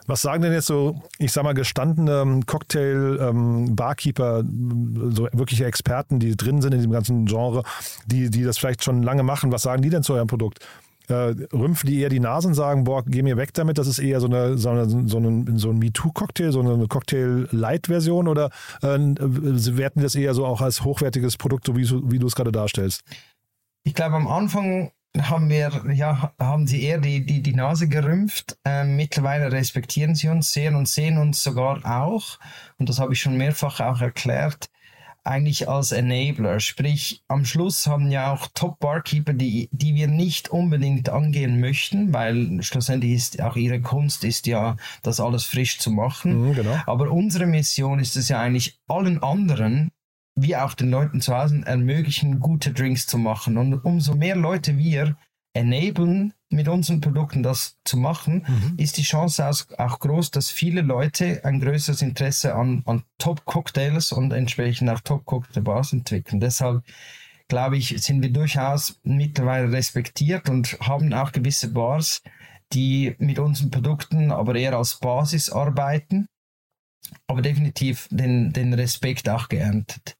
Was 0.07 0.21
sagen 0.21 0.43
denn 0.43 0.51
jetzt 0.51 0.67
so, 0.67 1.01
ich 1.17 1.31
sag 1.31 1.43
mal, 1.43 1.53
gestandene 1.53 2.41
Cocktail-Barkeeper, 2.45 4.39
ähm, 4.39 5.11
so 5.13 5.27
wirkliche 5.31 5.65
Experten, 5.65 6.19
die 6.19 6.35
drin 6.35 6.61
sind 6.61 6.73
in 6.73 6.79
diesem 6.79 6.91
ganzen 6.91 7.25
Genre, 7.25 7.63
die, 8.05 8.29
die 8.29 8.43
das 8.43 8.57
vielleicht 8.57 8.83
schon 8.83 9.01
lange 9.01 9.23
machen, 9.23 9.51
was 9.51 9.63
sagen 9.63 9.81
die 9.81 9.89
denn 9.89 10.03
zu 10.03 10.13
eurem 10.13 10.27
Produkt? 10.27 10.59
Äh, 11.09 11.35
rümpfen 11.53 11.87
die 11.89 11.99
eher 11.99 12.07
die 12.07 12.21
Nase 12.21 12.47
und 12.47 12.53
sagen, 12.53 12.85
boah, 12.85 13.03
geh 13.05 13.23
mir 13.23 13.35
weg 13.35 13.53
damit, 13.53 13.77
das 13.77 13.87
ist 13.87 13.99
eher 13.99 14.21
so, 14.21 14.27
eine, 14.27 14.57
so, 14.57 14.69
eine, 14.69 14.87
so 14.87 15.17
ein, 15.17 15.57
so 15.57 15.69
ein 15.69 15.77
MeToo-Cocktail, 15.77 16.51
so 16.51 16.61
eine 16.61 16.87
Cocktail-Light-Version 16.87 18.29
oder 18.29 18.51
äh, 18.81 18.87
werten 18.87 19.99
die 19.99 20.03
das 20.03 20.15
eher 20.15 20.33
so 20.33 20.45
auch 20.45 20.61
als 20.61 20.83
hochwertiges 20.83 21.35
Produkt, 21.35 21.65
so 21.65 21.75
wie, 21.75 21.89
wie 22.09 22.19
du 22.19 22.27
es 22.27 22.35
gerade 22.35 22.53
darstellst? 22.53 23.03
Ich 23.83 23.93
glaube, 23.93 24.15
am 24.15 24.27
Anfang 24.27 24.91
haben 25.21 25.49
wir, 25.49 25.83
ja, 25.93 26.33
haben 26.39 26.67
sie 26.67 26.83
eher 26.83 26.97
die, 26.97 27.25
die, 27.25 27.41
die 27.41 27.53
Nase 27.53 27.87
gerümpft. 27.87 28.57
Ähm, 28.65 28.95
mittlerweile 28.95 29.51
respektieren 29.51 30.15
sie 30.15 30.29
uns 30.29 30.51
sehr 30.51 30.75
und 30.75 30.87
sehen 30.87 31.17
uns 31.17 31.43
sogar 31.43 31.85
auch, 31.85 32.39
und 32.79 32.89
das 32.89 32.99
habe 32.99 33.13
ich 33.13 33.21
schon 33.21 33.37
mehrfach 33.37 33.79
auch 33.79 34.01
erklärt, 34.01 34.69
eigentlich 35.23 35.69
als 35.69 35.91
Enabler. 35.91 36.59
Sprich, 36.59 37.23
am 37.27 37.45
Schluss 37.45 37.87
haben 37.87 38.11
ja 38.11 38.33
auch 38.33 38.47
Top-Barkeeper, 38.53 39.33
die, 39.33 39.69
die 39.71 39.95
wir 39.95 40.07
nicht 40.07 40.49
unbedingt 40.49 41.09
angehen 41.09 41.59
möchten, 41.59 42.13
weil 42.13 42.61
schlussendlich 42.61 43.13
ist 43.13 43.41
auch 43.41 43.55
ihre 43.55 43.81
Kunst 43.81 44.23
ist 44.23 44.47
ja, 44.47 44.75
das 45.01 45.19
alles 45.19 45.43
frisch 45.43 45.79
zu 45.79 45.91
machen. 45.91 46.49
Mhm, 46.49 46.55
genau. 46.55 46.77
Aber 46.85 47.11
unsere 47.11 47.45
Mission 47.45 47.99
ist 47.99 48.17
es 48.17 48.29
ja 48.29 48.39
eigentlich, 48.39 48.79
allen 48.87 49.21
anderen 49.23 49.91
wie 50.35 50.55
auch 50.55 50.73
den 50.73 50.89
Leuten 50.89 51.21
zu 51.21 51.35
Hause 51.35 51.61
ermöglichen, 51.65 52.39
gute 52.39 52.73
Drinks 52.73 53.07
zu 53.07 53.17
machen. 53.17 53.57
Und 53.57 53.73
umso 53.85 54.15
mehr 54.15 54.35
Leute 54.35 54.77
wir 54.77 55.15
enablen, 55.53 56.33
mit 56.49 56.67
unseren 56.67 57.01
Produkten 57.01 57.43
das 57.43 57.77
zu 57.83 57.97
machen, 57.97 58.45
mhm. 58.47 58.73
ist 58.77 58.97
die 58.97 59.03
Chance 59.03 59.47
auch 59.77 59.99
groß, 59.99 60.31
dass 60.31 60.49
viele 60.49 60.81
Leute 60.81 61.43
ein 61.43 61.59
größeres 61.59 62.01
Interesse 62.01 62.55
an, 62.55 62.83
an 62.85 63.03
Top-Cocktails 63.17 64.11
und 64.11 64.31
entsprechend 64.31 64.89
auch 64.89 64.99
Top-Cocktail-Bars 65.01 65.93
entwickeln. 65.93 66.39
Deshalb 66.39 66.83
glaube 67.47 67.77
ich, 67.77 68.01
sind 68.01 68.21
wir 68.21 68.31
durchaus 68.31 68.99
mittlerweile 69.03 69.71
respektiert 69.71 70.49
und 70.49 70.79
haben 70.79 71.13
auch 71.13 71.31
gewisse 71.31 71.71
Bars, 71.71 72.21
die 72.71 73.15
mit 73.19 73.39
unseren 73.39 73.69
Produkten 73.69 74.31
aber 74.31 74.55
eher 74.55 74.77
als 74.77 74.99
Basis 74.99 75.49
arbeiten, 75.51 76.27
aber 77.27 77.41
definitiv 77.41 78.07
den, 78.09 78.53
den 78.53 78.73
Respekt 78.73 79.29
auch 79.29 79.49
geerntet. 79.49 80.15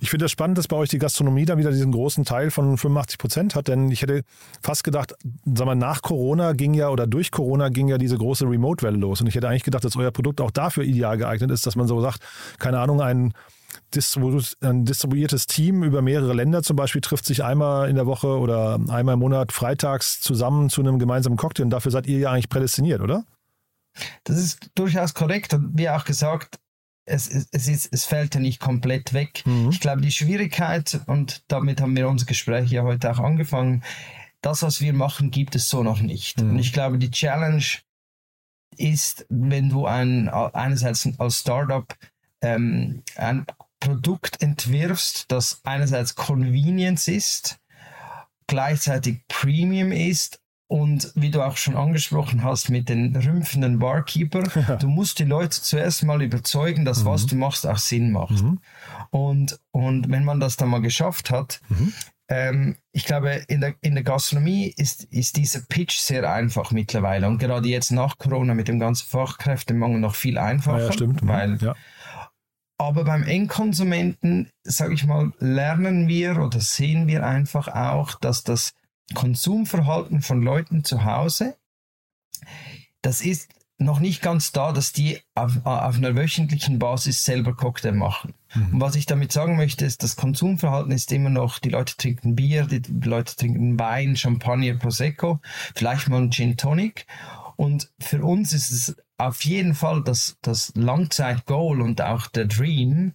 Ich 0.00 0.10
finde 0.10 0.24
es 0.24 0.30
das 0.30 0.32
spannend, 0.32 0.58
dass 0.58 0.68
bei 0.68 0.76
euch 0.76 0.88
die 0.88 0.98
Gastronomie 0.98 1.44
dann 1.44 1.58
wieder 1.58 1.70
diesen 1.70 1.92
großen 1.92 2.24
Teil 2.24 2.50
von 2.50 2.76
85 2.76 3.18
Prozent 3.18 3.54
hat, 3.54 3.68
denn 3.68 3.90
ich 3.90 4.02
hätte 4.02 4.22
fast 4.62 4.84
gedacht, 4.84 5.14
sag 5.44 5.66
mal, 5.66 5.74
nach 5.74 6.02
Corona 6.02 6.52
ging 6.52 6.74
ja 6.74 6.88
oder 6.88 7.06
durch 7.06 7.30
Corona 7.30 7.68
ging 7.68 7.88
ja 7.88 7.98
diese 7.98 8.16
große 8.16 8.44
Remote-Welle 8.48 8.96
los. 8.96 9.20
Und 9.20 9.26
ich 9.26 9.34
hätte 9.34 9.48
eigentlich 9.48 9.64
gedacht, 9.64 9.84
dass 9.84 9.96
euer 9.96 10.10
Produkt 10.10 10.40
auch 10.40 10.50
dafür 10.50 10.84
ideal 10.84 11.18
geeignet 11.18 11.50
ist, 11.50 11.66
dass 11.66 11.76
man 11.76 11.86
so 11.86 12.00
sagt, 12.00 12.20
keine 12.58 12.78
Ahnung, 12.78 13.00
ein, 13.00 13.32
ein 14.60 14.84
distribuiertes 14.84 15.46
Team 15.46 15.82
über 15.82 16.02
mehrere 16.02 16.32
Länder 16.32 16.62
zum 16.62 16.76
Beispiel 16.76 17.00
trifft 17.00 17.26
sich 17.26 17.44
einmal 17.44 17.88
in 17.88 17.96
der 17.96 18.06
Woche 18.06 18.38
oder 18.38 18.78
einmal 18.88 19.14
im 19.14 19.20
Monat 19.20 19.52
freitags 19.52 20.20
zusammen 20.20 20.70
zu 20.70 20.80
einem 20.80 20.98
gemeinsamen 20.98 21.36
Cocktail. 21.36 21.64
Und 21.64 21.70
dafür 21.70 21.90
seid 21.90 22.06
ihr 22.06 22.18
ja 22.18 22.30
eigentlich 22.30 22.48
prädestiniert, 22.48 23.00
oder? 23.00 23.24
Das 24.24 24.38
ist 24.38 24.70
durchaus 24.74 25.14
korrekt. 25.14 25.54
Und 25.54 25.78
wie 25.78 25.88
auch 25.88 26.04
gesagt, 26.04 26.58
es, 27.06 27.48
es, 27.50 27.68
ist, 27.68 27.92
es 27.92 28.04
fällt 28.04 28.34
ja 28.34 28.40
nicht 28.40 28.60
komplett 28.60 29.12
weg. 29.12 29.42
Mhm. 29.44 29.70
Ich 29.70 29.80
glaube, 29.80 30.00
die 30.00 30.12
Schwierigkeit, 30.12 31.00
und 31.06 31.42
damit 31.48 31.80
haben 31.80 31.96
wir 31.96 32.08
unser 32.08 32.26
Gespräch 32.26 32.70
ja 32.70 32.82
heute 32.82 33.10
auch 33.10 33.18
angefangen, 33.18 33.82
das, 34.40 34.62
was 34.62 34.80
wir 34.80 34.92
machen, 34.92 35.30
gibt 35.30 35.54
es 35.54 35.68
so 35.68 35.82
noch 35.82 36.00
nicht. 36.00 36.40
Mhm. 36.40 36.50
Und 36.50 36.58
ich 36.58 36.72
glaube, 36.72 36.98
die 36.98 37.10
Challenge 37.10 37.64
ist, 38.76 39.26
wenn 39.28 39.68
du 39.68 39.86
ein, 39.86 40.28
einerseits 40.28 41.08
als 41.18 41.40
Startup 41.40 41.86
ähm, 42.40 43.02
ein 43.16 43.46
Produkt 43.80 44.42
entwirfst, 44.42 45.26
das 45.28 45.60
einerseits 45.64 46.14
Convenience 46.14 47.08
ist, 47.08 47.58
gleichzeitig 48.46 49.20
Premium 49.28 49.92
ist 49.92 50.40
und 50.66 51.12
wie 51.14 51.30
du 51.30 51.42
auch 51.42 51.56
schon 51.56 51.76
angesprochen 51.76 52.42
hast 52.42 52.70
mit 52.70 52.88
den 52.88 53.14
rümpfenden 53.14 53.78
Barkeeper, 53.78 54.42
ja. 54.68 54.76
du 54.76 54.88
musst 54.88 55.18
die 55.18 55.24
Leute 55.24 55.60
zuerst 55.60 56.02
mal 56.04 56.22
überzeugen, 56.22 56.84
dass 56.84 57.04
mhm. 57.04 57.08
was 57.08 57.26
du 57.26 57.36
machst 57.36 57.66
auch 57.66 57.78
Sinn 57.78 58.12
macht. 58.12 58.42
Mhm. 58.42 58.60
Und, 59.10 59.60
und 59.72 60.10
wenn 60.10 60.24
man 60.24 60.40
das 60.40 60.56
dann 60.56 60.70
mal 60.70 60.80
geschafft 60.80 61.30
hat, 61.30 61.60
mhm. 61.68 61.92
ähm, 62.28 62.76
ich 62.92 63.04
glaube, 63.04 63.44
in 63.48 63.60
der, 63.60 63.74
in 63.82 63.94
der 63.94 64.04
Gastronomie 64.04 64.72
ist, 64.76 65.04
ist 65.04 65.36
dieser 65.36 65.60
Pitch 65.68 65.98
sehr 65.98 66.32
einfach 66.32 66.70
mittlerweile. 66.70 67.26
Und 67.26 67.38
gerade 67.38 67.68
jetzt 67.68 67.92
nach 67.92 68.16
Corona 68.16 68.54
mit 68.54 68.68
dem 68.68 68.78
ganzen 68.78 69.06
Fachkräftemangel 69.06 70.00
noch 70.00 70.14
viel 70.14 70.38
einfacher. 70.38 70.78
Ja, 70.78 70.86
ja 70.86 70.92
stimmt. 70.92 71.22
Mhm. 71.22 71.28
Weil, 71.28 71.58
ja. 71.58 71.74
Aber 72.78 73.04
beim 73.04 73.22
Endkonsumenten, 73.22 74.50
sage 74.62 74.94
ich 74.94 75.04
mal, 75.04 75.32
lernen 75.38 76.08
wir 76.08 76.38
oder 76.38 76.60
sehen 76.60 77.06
wir 77.06 77.24
einfach 77.24 77.68
auch, 77.68 78.18
dass 78.18 78.42
das 78.42 78.72
Konsumverhalten 79.12 80.22
von 80.22 80.42
Leuten 80.42 80.84
zu 80.84 81.04
Hause, 81.04 81.56
das 83.02 83.20
ist 83.20 83.50
noch 83.76 83.98
nicht 83.98 84.22
ganz 84.22 84.52
da, 84.52 84.72
dass 84.72 84.92
die 84.92 85.18
auf, 85.34 85.64
auf 85.64 85.96
einer 85.96 86.14
wöchentlichen 86.14 86.78
Basis 86.78 87.24
selber 87.24 87.54
Cocktail 87.54 87.92
machen. 87.92 88.34
Mhm. 88.54 88.74
Und 88.74 88.80
was 88.80 88.94
ich 88.94 89.06
damit 89.06 89.32
sagen 89.32 89.56
möchte, 89.56 89.84
ist, 89.84 90.02
das 90.02 90.16
Konsumverhalten 90.16 90.92
ist 90.92 91.10
immer 91.12 91.30
noch, 91.30 91.58
die 91.58 91.70
Leute 91.70 91.96
trinken 91.96 92.36
Bier, 92.36 92.66
die 92.66 92.82
Leute 93.06 93.34
trinken 93.36 93.78
Wein, 93.78 94.16
Champagner, 94.16 94.74
Prosecco, 94.74 95.40
vielleicht 95.74 96.08
mal 96.08 96.22
ein 96.22 96.30
Gin 96.30 96.56
Tonic. 96.56 97.06
Und 97.56 97.92
für 97.98 98.24
uns 98.24 98.52
ist 98.52 98.70
es 98.70 98.96
auf 99.16 99.44
jeden 99.44 99.74
Fall 99.74 100.02
das, 100.02 100.38
das 100.42 100.72
Langzeit-Goal 100.74 101.82
und 101.82 102.00
auch 102.00 102.26
der 102.28 102.46
Dream, 102.46 103.14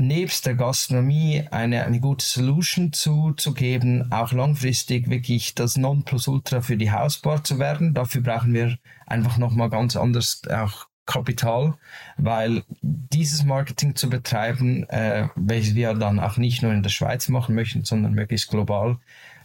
nebst 0.00 0.46
der 0.46 0.54
Gastronomie 0.54 1.44
eine, 1.50 1.84
eine 1.84 2.00
gute 2.00 2.24
Solution 2.24 2.92
zu, 2.92 3.32
zu 3.32 3.52
geben, 3.52 4.12
auch 4.12 4.32
langfristig 4.32 5.10
wirklich 5.10 5.54
das 5.54 5.76
Nonplusultra 5.76 6.60
für 6.60 6.76
die 6.76 6.92
Hausbar 6.92 7.42
zu 7.42 7.58
werden. 7.58 7.94
Dafür 7.94 8.22
brauchen 8.22 8.54
wir 8.54 8.78
einfach 9.06 9.38
nochmal 9.38 9.70
ganz 9.70 9.96
anders 9.96 10.42
auch 10.48 10.86
Kapital, 11.08 11.74
weil 12.18 12.62
dieses 12.82 13.42
Marketing 13.42 13.96
zu 13.96 14.10
betreiben, 14.10 14.84
äh, 14.90 15.28
welches 15.34 15.74
wir 15.74 15.94
dann 15.94 16.20
auch 16.20 16.36
nicht 16.36 16.62
nur 16.62 16.72
in 16.72 16.82
der 16.82 16.90
Schweiz 16.90 17.28
machen 17.28 17.54
möchten, 17.54 17.84
sondern 17.84 18.12
möglichst 18.12 18.50
global, 18.50 18.98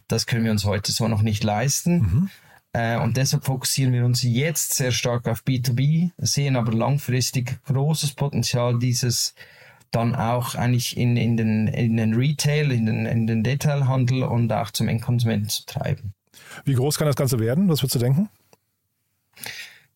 das 0.09 0.27
können 0.27 0.43
wir 0.43 0.51
uns 0.51 0.65
heute 0.65 0.91
so 0.91 1.07
noch 1.07 1.21
nicht 1.21 1.43
leisten. 1.43 1.99
Mhm. 1.99 2.29
Äh, 2.73 2.97
und 2.97 3.15
deshalb 3.15 3.45
fokussieren 3.45 3.93
wir 3.93 4.03
uns 4.03 4.23
jetzt 4.23 4.73
sehr 4.73 4.91
stark 4.91 5.27
auf 5.27 5.43
B2B, 5.43 6.11
sehen 6.17 6.57
aber 6.57 6.73
langfristig 6.73 7.57
großes 7.65 8.13
Potenzial 8.13 8.77
dieses 8.77 9.33
dann 9.93 10.15
auch 10.15 10.55
eigentlich 10.55 10.97
in, 10.97 11.15
in, 11.15 11.37
den, 11.37 11.67
in 11.67 11.97
den 11.97 12.13
Retail, 12.13 12.71
in 12.71 12.85
den, 12.85 13.05
in 13.05 13.27
den 13.27 13.43
Detailhandel 13.43 14.23
und 14.23 14.51
auch 14.51 14.71
zum 14.71 14.87
Endkonsumenten 14.87 15.49
zu 15.49 15.65
treiben. 15.65 16.13
Wie 16.65 16.73
groß 16.73 16.97
kann 16.97 17.07
das 17.07 17.15
Ganze 17.15 17.39
werden? 17.39 17.69
Was 17.69 17.81
würdest 17.81 17.95
du 17.95 17.99
denken? 17.99 18.29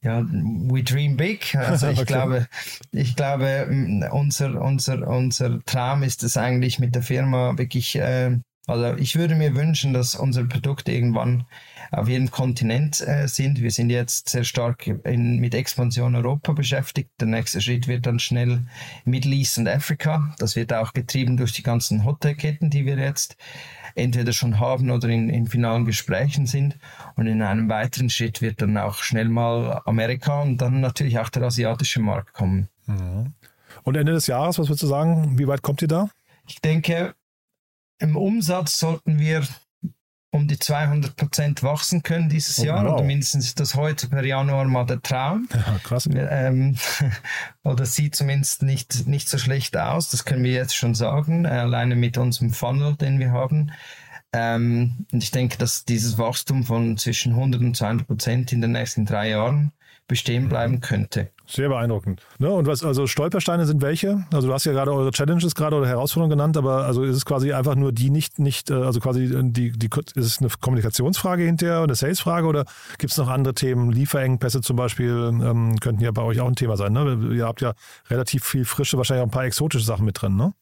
Ja, 0.03 0.23
we 0.23 0.83
dream 0.83 1.17
big. 1.17 1.55
Also 1.55 1.87
ich 1.89 1.99
okay. 1.99 2.05
glaube, 2.05 2.47
ich 2.91 3.15
glaube, 3.15 4.07
unser, 4.11 4.61
unser, 4.61 5.07
unser 5.07 5.63
Traum 5.65 6.03
ist 6.03 6.23
es 6.23 6.37
eigentlich 6.37 6.79
mit 6.79 6.95
der 6.95 7.01
Firma 7.01 7.57
wirklich, 7.57 7.95
äh, 7.95 8.37
also 8.67 8.95
ich 8.97 9.15
würde 9.15 9.35
mir 9.35 9.55
wünschen, 9.55 9.93
dass 9.93 10.13
unsere 10.13 10.45
Produkte 10.45 10.91
irgendwann 10.91 11.45
auf 11.91 12.09
jedem 12.09 12.29
Kontinent 12.29 12.99
äh, 12.99 13.27
sind. 13.27 13.61
Wir 13.61 13.71
sind 13.71 13.89
jetzt 13.89 14.27
sehr 14.27 14.43
stark 14.43 14.87
in, 14.87 15.39
mit 15.39 15.55
Expansion 15.55 16.15
Europa 16.15 16.51
beschäftigt. 16.51 17.09
Der 17.21 17.29
nächste 17.29 17.61
Schritt 17.61 17.87
wird 17.87 18.05
dann 18.05 18.19
schnell 18.19 18.65
Middle 19.05 19.33
East 19.33 19.57
und 19.57 19.69
Afrika. 19.69 20.35
Das 20.37 20.57
wird 20.57 20.73
auch 20.73 20.91
getrieben 20.91 21.37
durch 21.37 21.53
die 21.53 21.63
ganzen 21.63 22.03
Hotelketten, 22.03 22.69
die 22.69 22.85
wir 22.85 22.97
jetzt 22.97 23.37
entweder 23.95 24.33
schon 24.33 24.59
haben 24.59 24.91
oder 24.91 25.07
in, 25.07 25.29
in 25.29 25.47
finalen 25.47 25.85
Gesprächen 25.85 26.45
sind. 26.45 26.77
Und 27.15 27.27
in 27.27 27.41
einem 27.41 27.69
weiteren 27.69 28.09
Schritt 28.09 28.41
wird 28.41 28.61
dann 28.61 28.77
auch 28.77 28.95
schnell 28.95 29.29
mal 29.29 29.81
Amerika 29.85 30.41
und 30.41 30.57
dann 30.57 30.81
natürlich 30.81 31.19
auch 31.19 31.29
der 31.29 31.43
asiatische 31.43 32.01
Markt 32.01 32.33
kommen. 32.33 32.67
Mhm. 32.85 33.33
Und 33.83 33.95
Ende 33.95 34.11
des 34.11 34.27
Jahres, 34.27 34.59
was 34.59 34.67
würdest 34.67 34.83
du 34.83 34.87
sagen? 34.87 35.39
Wie 35.39 35.47
weit 35.47 35.61
kommt 35.61 35.81
ihr 35.81 35.87
da? 35.87 36.09
Ich 36.47 36.59
denke, 36.59 37.13
im 37.99 38.15
Umsatz 38.15 38.79
sollten 38.79 39.19
wir 39.19 39.43
um 40.31 40.47
die 40.47 40.59
200 40.59 41.15
Prozent 41.15 41.63
wachsen 41.63 42.03
können 42.03 42.29
dieses 42.29 42.59
oh, 42.59 42.65
Jahr. 42.65 42.85
Wow. 42.85 42.93
Oder 42.93 43.03
mindestens 43.03 43.45
ist 43.45 43.59
das 43.59 43.75
heute 43.75 44.07
per 44.07 44.23
Januar 44.23 44.65
mal 44.65 44.85
der 44.85 45.01
Traum. 45.01 45.47
Ja, 45.53 45.79
krass. 45.83 46.07
Ähm, 46.13 46.75
oder 47.63 47.85
sieht 47.85 48.15
zumindest 48.15 48.61
nicht, 48.61 49.07
nicht 49.07 49.29
so 49.29 49.37
schlecht 49.37 49.77
aus. 49.77 50.09
Das 50.09 50.25
können 50.25 50.43
wir 50.43 50.51
jetzt 50.51 50.75
schon 50.75 50.95
sagen. 50.95 51.45
Alleine 51.45 51.95
mit 51.95 52.17
unserem 52.17 52.51
Funnel, 52.51 52.95
den 52.95 53.19
wir 53.19 53.31
haben. 53.31 53.71
Ähm, 54.33 55.05
und 55.11 55.23
ich 55.23 55.31
denke, 55.31 55.57
dass 55.57 55.85
dieses 55.85 56.17
Wachstum 56.17 56.63
von 56.65 56.97
zwischen 56.97 57.33
100 57.33 57.61
und 57.61 57.77
200 57.77 58.07
Prozent 58.07 58.51
in 58.51 58.61
den 58.61 58.73
nächsten 58.73 59.05
drei 59.05 59.29
Jahren 59.29 59.71
bestehen 60.07 60.45
mhm. 60.45 60.49
bleiben 60.49 60.81
könnte. 60.81 61.29
Sehr 61.45 61.69
beeindruckend. 61.69 62.21
Ne? 62.39 62.49
Und 62.49 62.67
was, 62.67 62.83
also 62.83 63.07
Stolpersteine 63.07 63.65
sind 63.65 63.81
welche? 63.81 64.25
Also 64.33 64.49
du 64.49 64.53
hast 64.53 64.65
ja 64.65 64.73
gerade 64.73 64.93
eure 64.93 65.11
Challenges 65.11 65.55
gerade 65.55 65.77
oder 65.77 65.87
Herausforderungen 65.87 66.31
genannt, 66.31 66.57
aber 66.57 66.85
also 66.85 67.03
ist 67.03 67.15
es 67.15 67.25
quasi 67.25 67.53
einfach 67.53 67.75
nur 67.75 67.93
die 67.93 68.09
nicht, 68.09 68.37
nicht, 68.39 68.69
äh, 68.69 68.73
also 68.73 68.99
quasi 68.99 69.29
die, 69.51 69.71
die 69.71 69.89
ist 70.15 70.25
es 70.25 70.39
eine 70.39 70.49
Kommunikationsfrage 70.49 71.43
hinterher, 71.43 71.79
eine 71.79 71.95
Salesfrage 71.95 72.47
oder 72.47 72.65
gibt 72.97 73.11
es 73.11 73.17
noch 73.17 73.29
andere 73.29 73.53
Themen? 73.53 73.91
Lieferengpässe 73.91 74.61
zum 74.61 74.75
Beispiel 74.75 75.11
ähm, 75.11 75.77
könnten 75.79 76.03
ja 76.03 76.11
bei 76.11 76.21
euch 76.21 76.41
auch 76.41 76.47
ein 76.47 76.55
Thema 76.55 76.75
sein. 76.75 76.91
Ne? 76.91 77.33
Ihr 77.33 77.45
habt 77.45 77.61
ja 77.61 77.73
relativ 78.09 78.43
viel 78.43 78.65
frische, 78.65 78.97
wahrscheinlich 78.97 79.21
auch 79.21 79.27
ein 79.27 79.31
paar 79.31 79.45
exotische 79.45 79.85
Sachen 79.85 80.05
mit 80.05 80.21
drin, 80.21 80.35
ne? 80.35 80.53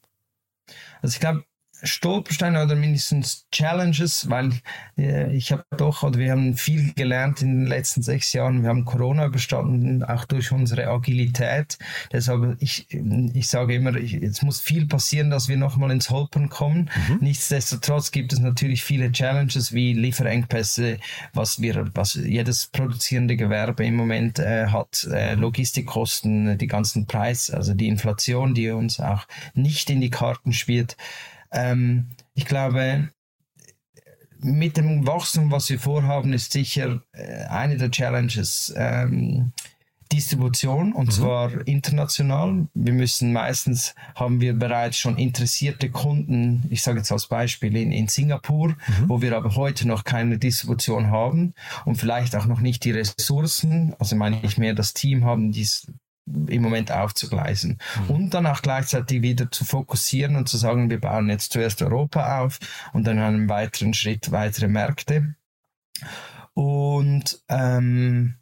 Also 1.02 1.14
ich 1.14 1.20
glaube, 1.20 1.44
Stolpersteine 1.86 2.64
oder 2.64 2.76
mindestens 2.76 3.46
Challenges, 3.52 4.30
weil 4.30 4.52
äh, 4.98 5.34
ich 5.36 5.52
habe 5.52 5.64
doch, 5.78 6.04
oder 6.04 6.20
wir 6.20 6.32
haben 6.32 6.56
viel 6.56 6.94
gelernt 6.94 7.42
in 7.42 7.60
den 7.60 7.68
letzten 7.68 8.02
sechs 8.02 8.34
Jahren. 8.34 8.64
Wir 8.64 8.70
haben 8.70 8.86
Corona 8.86 9.26
überstanden, 9.26 10.04
auch 10.04 10.26
durch 10.26 10.52
unsere 10.52 10.88
Agilität. 10.88 11.78
Deshalb, 12.12 12.58
ich, 12.60 12.88
ich 12.90 13.48
sage 13.48 13.76
immer, 13.76 13.96
ich, 13.96 14.16
es 14.16 14.42
muss 14.42 14.60
viel 14.60 14.88
passieren, 14.88 15.30
dass 15.30 15.48
wir 15.48 15.58
nochmal 15.58 15.92
ins 15.92 16.10
Holpern 16.10 16.50
kommen. 16.50 16.90
Mhm. 17.08 17.20
Nichtsdestotrotz 17.22 18.12
gibt 18.12 18.34
es 18.34 18.40
natürlich 18.40 18.84
viele 18.84 19.12
Challenges 19.12 19.74
wie 19.74 19.94
Lieferengpässe, 19.94 20.98
was 21.34 21.62
wir, 21.62 21.90
was 21.94 22.16
jedes 22.16 22.68
produzierende 22.68 23.36
Gewerbe 23.36 23.86
im 23.86 23.96
Moment 23.96 24.40
äh, 24.40 24.68
hat, 24.68 25.08
äh, 25.12 25.36
Logistikkosten, 25.36 26.58
die 26.58 26.68
ganzen 26.68 27.06
Preis, 27.06 27.50
also 27.50 27.74
die 27.74 27.88
Inflation, 27.88 28.54
die 28.54 28.70
uns 28.70 29.00
auch 29.00 29.28
nicht 29.54 29.90
in 29.90 30.02
die 30.02 30.10
Karten 30.10 30.54
spielt. 30.54 30.98
Ähm, 31.52 32.10
ich 32.34 32.46
glaube, 32.46 33.10
mit 34.40 34.78
dem 34.78 35.08
Wachstum, 35.08 35.52
was 35.52 35.70
wir 35.70 35.80
vorhaben, 35.80 36.34
ist 36.34 36.52
sicher 36.52 37.02
äh, 37.14 37.46
eine 37.46 37.78
der 37.78 37.92
Challenges 37.92 38.74
ähm, 38.76 39.54
Distribution 40.12 40.94
und 40.94 41.08
mhm. 41.08 41.12
zwar 41.12 41.68
international. 41.68 42.68
Wir 42.74 42.94
müssen 42.94 43.34
meistens 43.34 43.96
haben 44.14 44.40
wir 44.40 44.54
bereits 44.54 44.98
schon 44.98 45.18
interessierte 45.18 45.90
Kunden, 45.90 46.64
ich 46.70 46.84
sage 46.84 47.00
jetzt 47.00 47.12
als 47.12 47.28
Beispiel 47.28 47.76
in, 47.76 47.92
in 47.92 48.08
Singapur, 48.08 48.70
mhm. 48.70 48.76
wo 49.08 49.22
wir 49.22 49.36
aber 49.36 49.56
heute 49.56 49.88
noch 49.88 50.04
keine 50.04 50.38
Distribution 50.38 51.08
haben 51.08 51.54
und 51.86 51.96
vielleicht 51.96 52.36
auch 52.36 52.46
noch 52.46 52.62
nicht 52.62 52.84
die 52.86 52.92
Ressourcen, 52.92 53.96
also 53.98 54.16
meine 54.16 54.40
ich 54.44 54.58
mehr 54.58 54.76
das 54.76 54.94
Team 54.94 55.26
haben, 55.26 55.52
die 55.52 55.68
im 56.26 56.62
Moment 56.62 56.92
aufzugleisen. 56.92 57.80
Mhm. 58.08 58.10
Und 58.10 58.34
dann 58.34 58.48
auch 58.48 58.62
gleichzeitig 58.62 59.22
wieder 59.22 59.52
zu 59.52 59.64
fokussieren 59.66 60.36
und 60.36 60.50
zu 60.50 60.58
sagen, 60.58 60.90
wir 60.90 61.00
bauen 61.00 61.30
jetzt 61.30 61.52
zuerst 61.52 61.82
Europa 61.82 62.42
auf 62.42 62.60
und 62.94 63.06
dann 63.06 63.18
in 63.18 63.24
einem 63.24 63.50
weiteren 63.50 63.94
Schritt 63.94 64.32
weitere 64.32 64.68
Märkte. 64.68 65.36
Und 66.54 67.44
ähm, 67.50 68.36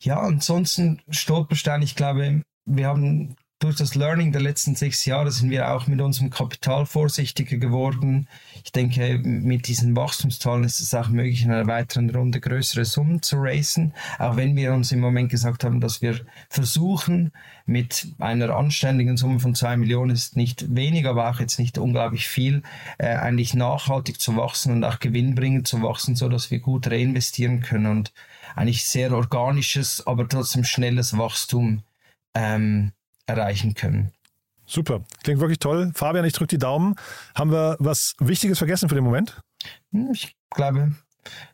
ja, 0.00 0.20
ansonsten 0.20 1.02
Stolperstein, 1.10 1.82
ich 1.82 1.96
glaube, 1.96 2.42
wir 2.64 2.86
haben 2.86 3.36
durch 3.60 3.74
das 3.74 3.96
Learning 3.96 4.30
der 4.30 4.40
letzten 4.40 4.76
sechs 4.76 5.04
Jahre 5.04 5.32
sind 5.32 5.50
wir 5.50 5.72
auch 5.72 5.88
mit 5.88 6.00
unserem 6.00 6.30
Kapital 6.30 6.86
vorsichtiger 6.86 7.56
geworden. 7.56 8.28
Ich 8.62 8.70
denke, 8.70 9.18
mit 9.18 9.66
diesen 9.66 9.96
Wachstumszahlen 9.96 10.62
ist 10.62 10.78
es 10.78 10.94
auch 10.94 11.08
möglich, 11.08 11.42
in 11.42 11.50
einer 11.50 11.66
weiteren 11.66 12.08
Runde 12.10 12.40
größere 12.40 12.84
Summen 12.84 13.20
zu 13.20 13.36
racen. 13.38 13.94
Auch 14.20 14.36
wenn 14.36 14.54
wir 14.54 14.72
uns 14.72 14.92
im 14.92 15.00
Moment 15.00 15.30
gesagt 15.30 15.64
haben, 15.64 15.80
dass 15.80 16.02
wir 16.02 16.20
versuchen, 16.48 17.32
mit 17.66 18.14
einer 18.20 18.54
anständigen 18.54 19.16
Summe 19.16 19.40
von 19.40 19.56
zwei 19.56 19.76
Millionen 19.76 20.12
ist 20.12 20.36
nicht 20.36 20.76
wenig, 20.76 21.06
aber 21.06 21.28
auch 21.28 21.40
jetzt 21.40 21.58
nicht 21.58 21.78
unglaublich 21.78 22.28
viel, 22.28 22.62
äh, 22.98 23.08
eigentlich 23.08 23.54
nachhaltig 23.54 24.20
zu 24.20 24.36
wachsen 24.36 24.72
und 24.72 24.84
auch 24.84 25.00
gewinnbringend 25.00 25.66
zu 25.66 25.82
wachsen, 25.82 26.14
so 26.14 26.28
dass 26.28 26.52
wir 26.52 26.60
gut 26.60 26.88
reinvestieren 26.88 27.60
können 27.62 27.86
und 27.86 28.12
eigentlich 28.54 28.84
sehr 28.86 29.12
organisches, 29.12 30.06
aber 30.06 30.28
trotzdem 30.28 30.62
schnelles 30.62 31.18
Wachstum 31.18 31.82
ähm, 32.34 32.92
erreichen 33.28 33.74
können. 33.74 34.12
Super, 34.66 35.02
klingt 35.22 35.40
wirklich 35.40 35.60
toll. 35.60 35.92
Fabian, 35.94 36.24
ich 36.24 36.34
drücke 36.34 36.48
die 36.48 36.58
Daumen. 36.58 36.94
Haben 37.34 37.52
wir 37.52 37.76
was 37.78 38.14
Wichtiges 38.18 38.58
vergessen 38.58 38.88
für 38.88 38.94
den 38.94 39.04
Moment? 39.04 39.40
Hm, 39.92 40.10
ich 40.12 40.36
glaube, 40.50 40.92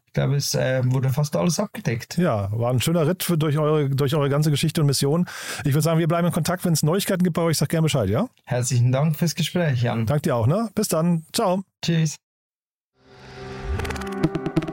ich 0.06 0.12
glaube, 0.12 0.34
es 0.34 0.54
äh, 0.54 0.82
wurde 0.84 1.10
fast 1.10 1.36
alles 1.36 1.60
abgedeckt. 1.60 2.18
Ja, 2.18 2.50
war 2.52 2.72
ein 2.72 2.80
schöner 2.80 3.06
Ritt 3.06 3.22
für, 3.22 3.38
durch, 3.38 3.56
eure, 3.56 3.88
durch 3.88 4.14
eure 4.16 4.28
ganze 4.28 4.50
Geschichte 4.50 4.80
und 4.80 4.88
Mission. 4.88 5.26
Ich 5.60 5.72
würde 5.72 5.82
sagen, 5.82 6.00
wir 6.00 6.08
bleiben 6.08 6.26
in 6.26 6.32
Kontakt. 6.32 6.64
Wenn 6.64 6.72
es 6.72 6.82
Neuigkeiten 6.82 7.22
gibt 7.22 7.34
bei 7.34 7.42
euch, 7.42 7.58
sag 7.58 7.68
gerne 7.68 7.84
Bescheid, 7.84 8.08
ja? 8.08 8.28
Herzlichen 8.44 8.90
Dank 8.90 9.16
fürs 9.16 9.36
Gespräch, 9.36 9.82
Jan. 9.82 10.06
Dank 10.06 10.24
dir 10.24 10.34
auch, 10.34 10.48
ne? 10.48 10.70
Bis 10.74 10.88
dann. 10.88 11.24
Ciao. 11.32 11.62
Tschüss. 11.82 12.16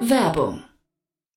Werbung 0.02 0.64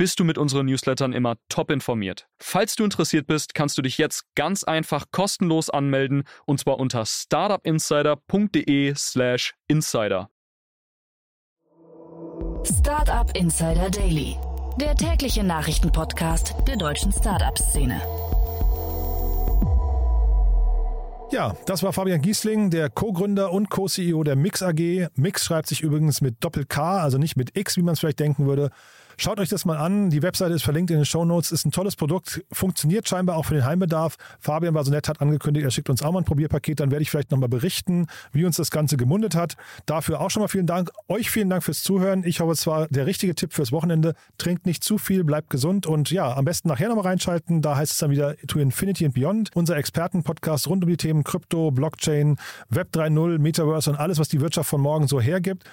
bist 0.00 0.18
du 0.18 0.24
mit 0.24 0.38
unseren 0.38 0.64
Newslettern 0.64 1.12
immer 1.12 1.36
top 1.50 1.70
informiert. 1.70 2.26
Falls 2.40 2.74
du 2.74 2.84
interessiert 2.84 3.26
bist, 3.26 3.52
kannst 3.52 3.76
du 3.76 3.82
dich 3.82 3.98
jetzt 3.98 4.24
ganz 4.34 4.64
einfach 4.64 5.04
kostenlos 5.10 5.68
anmelden 5.68 6.22
und 6.46 6.58
zwar 6.58 6.78
unter 6.78 7.04
startupinsider.de/slash 7.04 9.52
insider. 9.68 10.30
Startup 12.64 13.30
Insider 13.36 13.90
Daily, 13.90 14.38
der 14.80 14.96
tägliche 14.96 15.44
Nachrichtenpodcast 15.44 16.54
der 16.66 16.78
deutschen 16.78 17.12
Startup-Szene. 17.12 18.00
Ja, 21.30 21.54
das 21.66 21.82
war 21.82 21.92
Fabian 21.92 22.22
Giesling, 22.22 22.70
der 22.70 22.88
Co-Gründer 22.88 23.52
und 23.52 23.68
Co-CEO 23.68 24.24
der 24.24 24.34
Mix 24.34 24.62
AG. 24.62 25.08
Mix 25.14 25.44
schreibt 25.44 25.68
sich 25.68 25.82
übrigens 25.82 26.22
mit 26.22 26.42
Doppel-K, 26.42 27.02
also 27.02 27.18
nicht 27.18 27.36
mit 27.36 27.54
X, 27.56 27.76
wie 27.76 27.82
man 27.82 27.92
es 27.92 28.00
vielleicht 28.00 28.18
denken 28.18 28.46
würde. 28.46 28.70
Schaut 29.22 29.38
euch 29.38 29.50
das 29.50 29.66
mal 29.66 29.76
an. 29.76 30.08
Die 30.08 30.22
Webseite 30.22 30.54
ist 30.54 30.62
verlinkt 30.62 30.90
in 30.90 30.96
den 30.96 31.04
Show 31.04 31.26
Notes. 31.26 31.52
Ist 31.52 31.66
ein 31.66 31.72
tolles 31.72 31.94
Produkt. 31.94 32.42
Funktioniert 32.52 33.06
scheinbar 33.06 33.36
auch 33.36 33.44
für 33.44 33.52
den 33.52 33.66
Heimbedarf. 33.66 34.16
Fabian 34.38 34.72
war 34.72 34.82
so 34.82 34.90
nett, 34.90 35.10
hat 35.10 35.20
angekündigt, 35.20 35.62
er 35.62 35.70
schickt 35.70 35.90
uns 35.90 36.02
auch 36.02 36.10
mal 36.10 36.20
ein 36.20 36.24
Probierpaket. 36.24 36.80
Dann 36.80 36.90
werde 36.90 37.02
ich 37.02 37.10
vielleicht 37.10 37.30
nochmal 37.30 37.50
berichten, 37.50 38.06
wie 38.32 38.46
uns 38.46 38.56
das 38.56 38.70
Ganze 38.70 38.96
gemundet 38.96 39.34
hat. 39.34 39.58
Dafür 39.84 40.22
auch 40.22 40.30
schon 40.30 40.40
mal 40.40 40.48
vielen 40.48 40.66
Dank. 40.66 40.90
Euch 41.06 41.30
vielen 41.30 41.50
Dank 41.50 41.62
fürs 41.62 41.82
Zuhören. 41.82 42.24
Ich 42.24 42.40
hoffe, 42.40 42.52
es 42.52 42.66
war 42.66 42.88
der 42.88 43.04
richtige 43.04 43.34
Tipp 43.34 43.52
fürs 43.52 43.72
Wochenende. 43.72 44.14
Trinkt 44.38 44.64
nicht 44.64 44.82
zu 44.82 44.96
viel, 44.96 45.22
bleibt 45.22 45.50
gesund 45.50 45.86
und 45.86 46.10
ja, 46.10 46.34
am 46.34 46.46
besten 46.46 46.68
nachher 46.68 46.88
nochmal 46.88 47.04
reinschalten. 47.04 47.60
Da 47.60 47.76
heißt 47.76 47.92
es 47.92 47.98
dann 47.98 48.10
wieder 48.10 48.38
To 48.46 48.58
Infinity 48.58 49.04
and 49.04 49.14
Beyond. 49.14 49.50
Unser 49.54 49.76
Expertenpodcast 49.76 50.66
rund 50.66 50.82
um 50.82 50.88
die 50.88 50.96
Themen 50.96 51.24
Krypto, 51.24 51.70
Blockchain, 51.72 52.38
Web 52.70 52.88
3.0, 52.94 53.38
Metaverse 53.38 53.90
und 53.90 53.96
alles, 53.96 54.18
was 54.18 54.30
die 54.30 54.40
Wirtschaft 54.40 54.70
von 54.70 54.80
morgen 54.80 55.08
so 55.08 55.20
hergibt. 55.20 55.66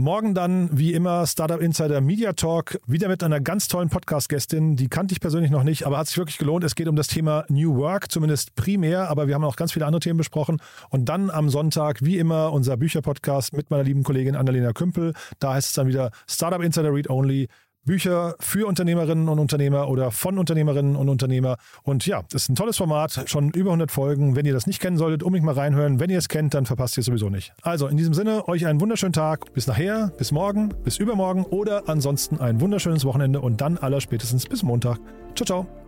Morgen 0.00 0.32
dann, 0.32 0.70
wie 0.78 0.92
immer, 0.92 1.26
Startup 1.26 1.60
Insider 1.60 2.00
Media 2.00 2.32
Talk, 2.32 2.78
wieder 2.86 3.08
mit 3.08 3.24
einer 3.24 3.40
ganz 3.40 3.66
tollen 3.66 3.88
Podcast-Gästin. 3.88 4.76
Die 4.76 4.86
kannte 4.86 5.12
ich 5.12 5.20
persönlich 5.20 5.50
noch 5.50 5.64
nicht, 5.64 5.86
aber 5.86 5.98
hat 5.98 6.06
sich 6.06 6.16
wirklich 6.16 6.38
gelohnt. 6.38 6.62
Es 6.62 6.76
geht 6.76 6.86
um 6.86 6.94
das 6.94 7.08
Thema 7.08 7.44
New 7.48 7.74
Work, 7.74 8.12
zumindest 8.12 8.54
primär, 8.54 9.10
aber 9.10 9.26
wir 9.26 9.34
haben 9.34 9.42
auch 9.42 9.56
ganz 9.56 9.72
viele 9.72 9.86
andere 9.86 9.98
Themen 9.98 10.18
besprochen. 10.18 10.62
Und 10.90 11.06
dann 11.08 11.30
am 11.30 11.48
Sonntag, 11.48 12.00
wie 12.00 12.16
immer, 12.16 12.52
unser 12.52 12.76
Bücherpodcast 12.76 13.56
mit 13.56 13.70
meiner 13.70 13.82
lieben 13.82 14.04
Kollegin 14.04 14.36
Annalena 14.36 14.72
Kümpel. 14.72 15.14
Da 15.40 15.54
heißt 15.54 15.70
es 15.70 15.74
dann 15.74 15.88
wieder 15.88 16.12
Startup 16.28 16.62
Insider 16.62 16.94
Read 16.94 17.10
Only. 17.10 17.48
Bücher 17.88 18.36
für 18.38 18.66
Unternehmerinnen 18.66 19.30
und 19.30 19.38
Unternehmer 19.38 19.88
oder 19.88 20.10
von 20.10 20.38
Unternehmerinnen 20.38 20.94
und 20.94 21.08
Unternehmer. 21.08 21.56
Und 21.84 22.06
ja, 22.06 22.22
ist 22.34 22.50
ein 22.50 22.54
tolles 22.54 22.76
Format, 22.76 23.24
schon 23.24 23.50
über 23.50 23.70
100 23.70 23.90
Folgen. 23.90 24.36
Wenn 24.36 24.44
ihr 24.44 24.52
das 24.52 24.66
nicht 24.66 24.80
kennen 24.80 24.98
solltet, 24.98 25.22
unbedingt 25.22 25.46
mal 25.46 25.54
reinhören. 25.54 25.98
Wenn 25.98 26.10
ihr 26.10 26.18
es 26.18 26.28
kennt, 26.28 26.52
dann 26.52 26.66
verpasst 26.66 26.98
ihr 26.98 27.00
es 27.00 27.06
sowieso 27.06 27.30
nicht. 27.30 27.54
Also 27.62 27.86
in 27.86 27.96
diesem 27.96 28.12
Sinne, 28.12 28.46
euch 28.46 28.66
einen 28.66 28.80
wunderschönen 28.82 29.14
Tag. 29.14 29.54
Bis 29.54 29.66
nachher, 29.66 30.12
bis 30.18 30.32
morgen, 30.32 30.68
bis 30.84 30.98
übermorgen 30.98 31.44
oder 31.44 31.88
ansonsten 31.88 32.38
ein 32.38 32.60
wunderschönes 32.60 33.06
Wochenende 33.06 33.40
und 33.40 33.62
dann 33.62 33.78
aller 33.78 34.02
spätestens 34.02 34.46
bis 34.46 34.62
Montag. 34.62 34.98
Ciao, 35.34 35.46
ciao. 35.46 35.87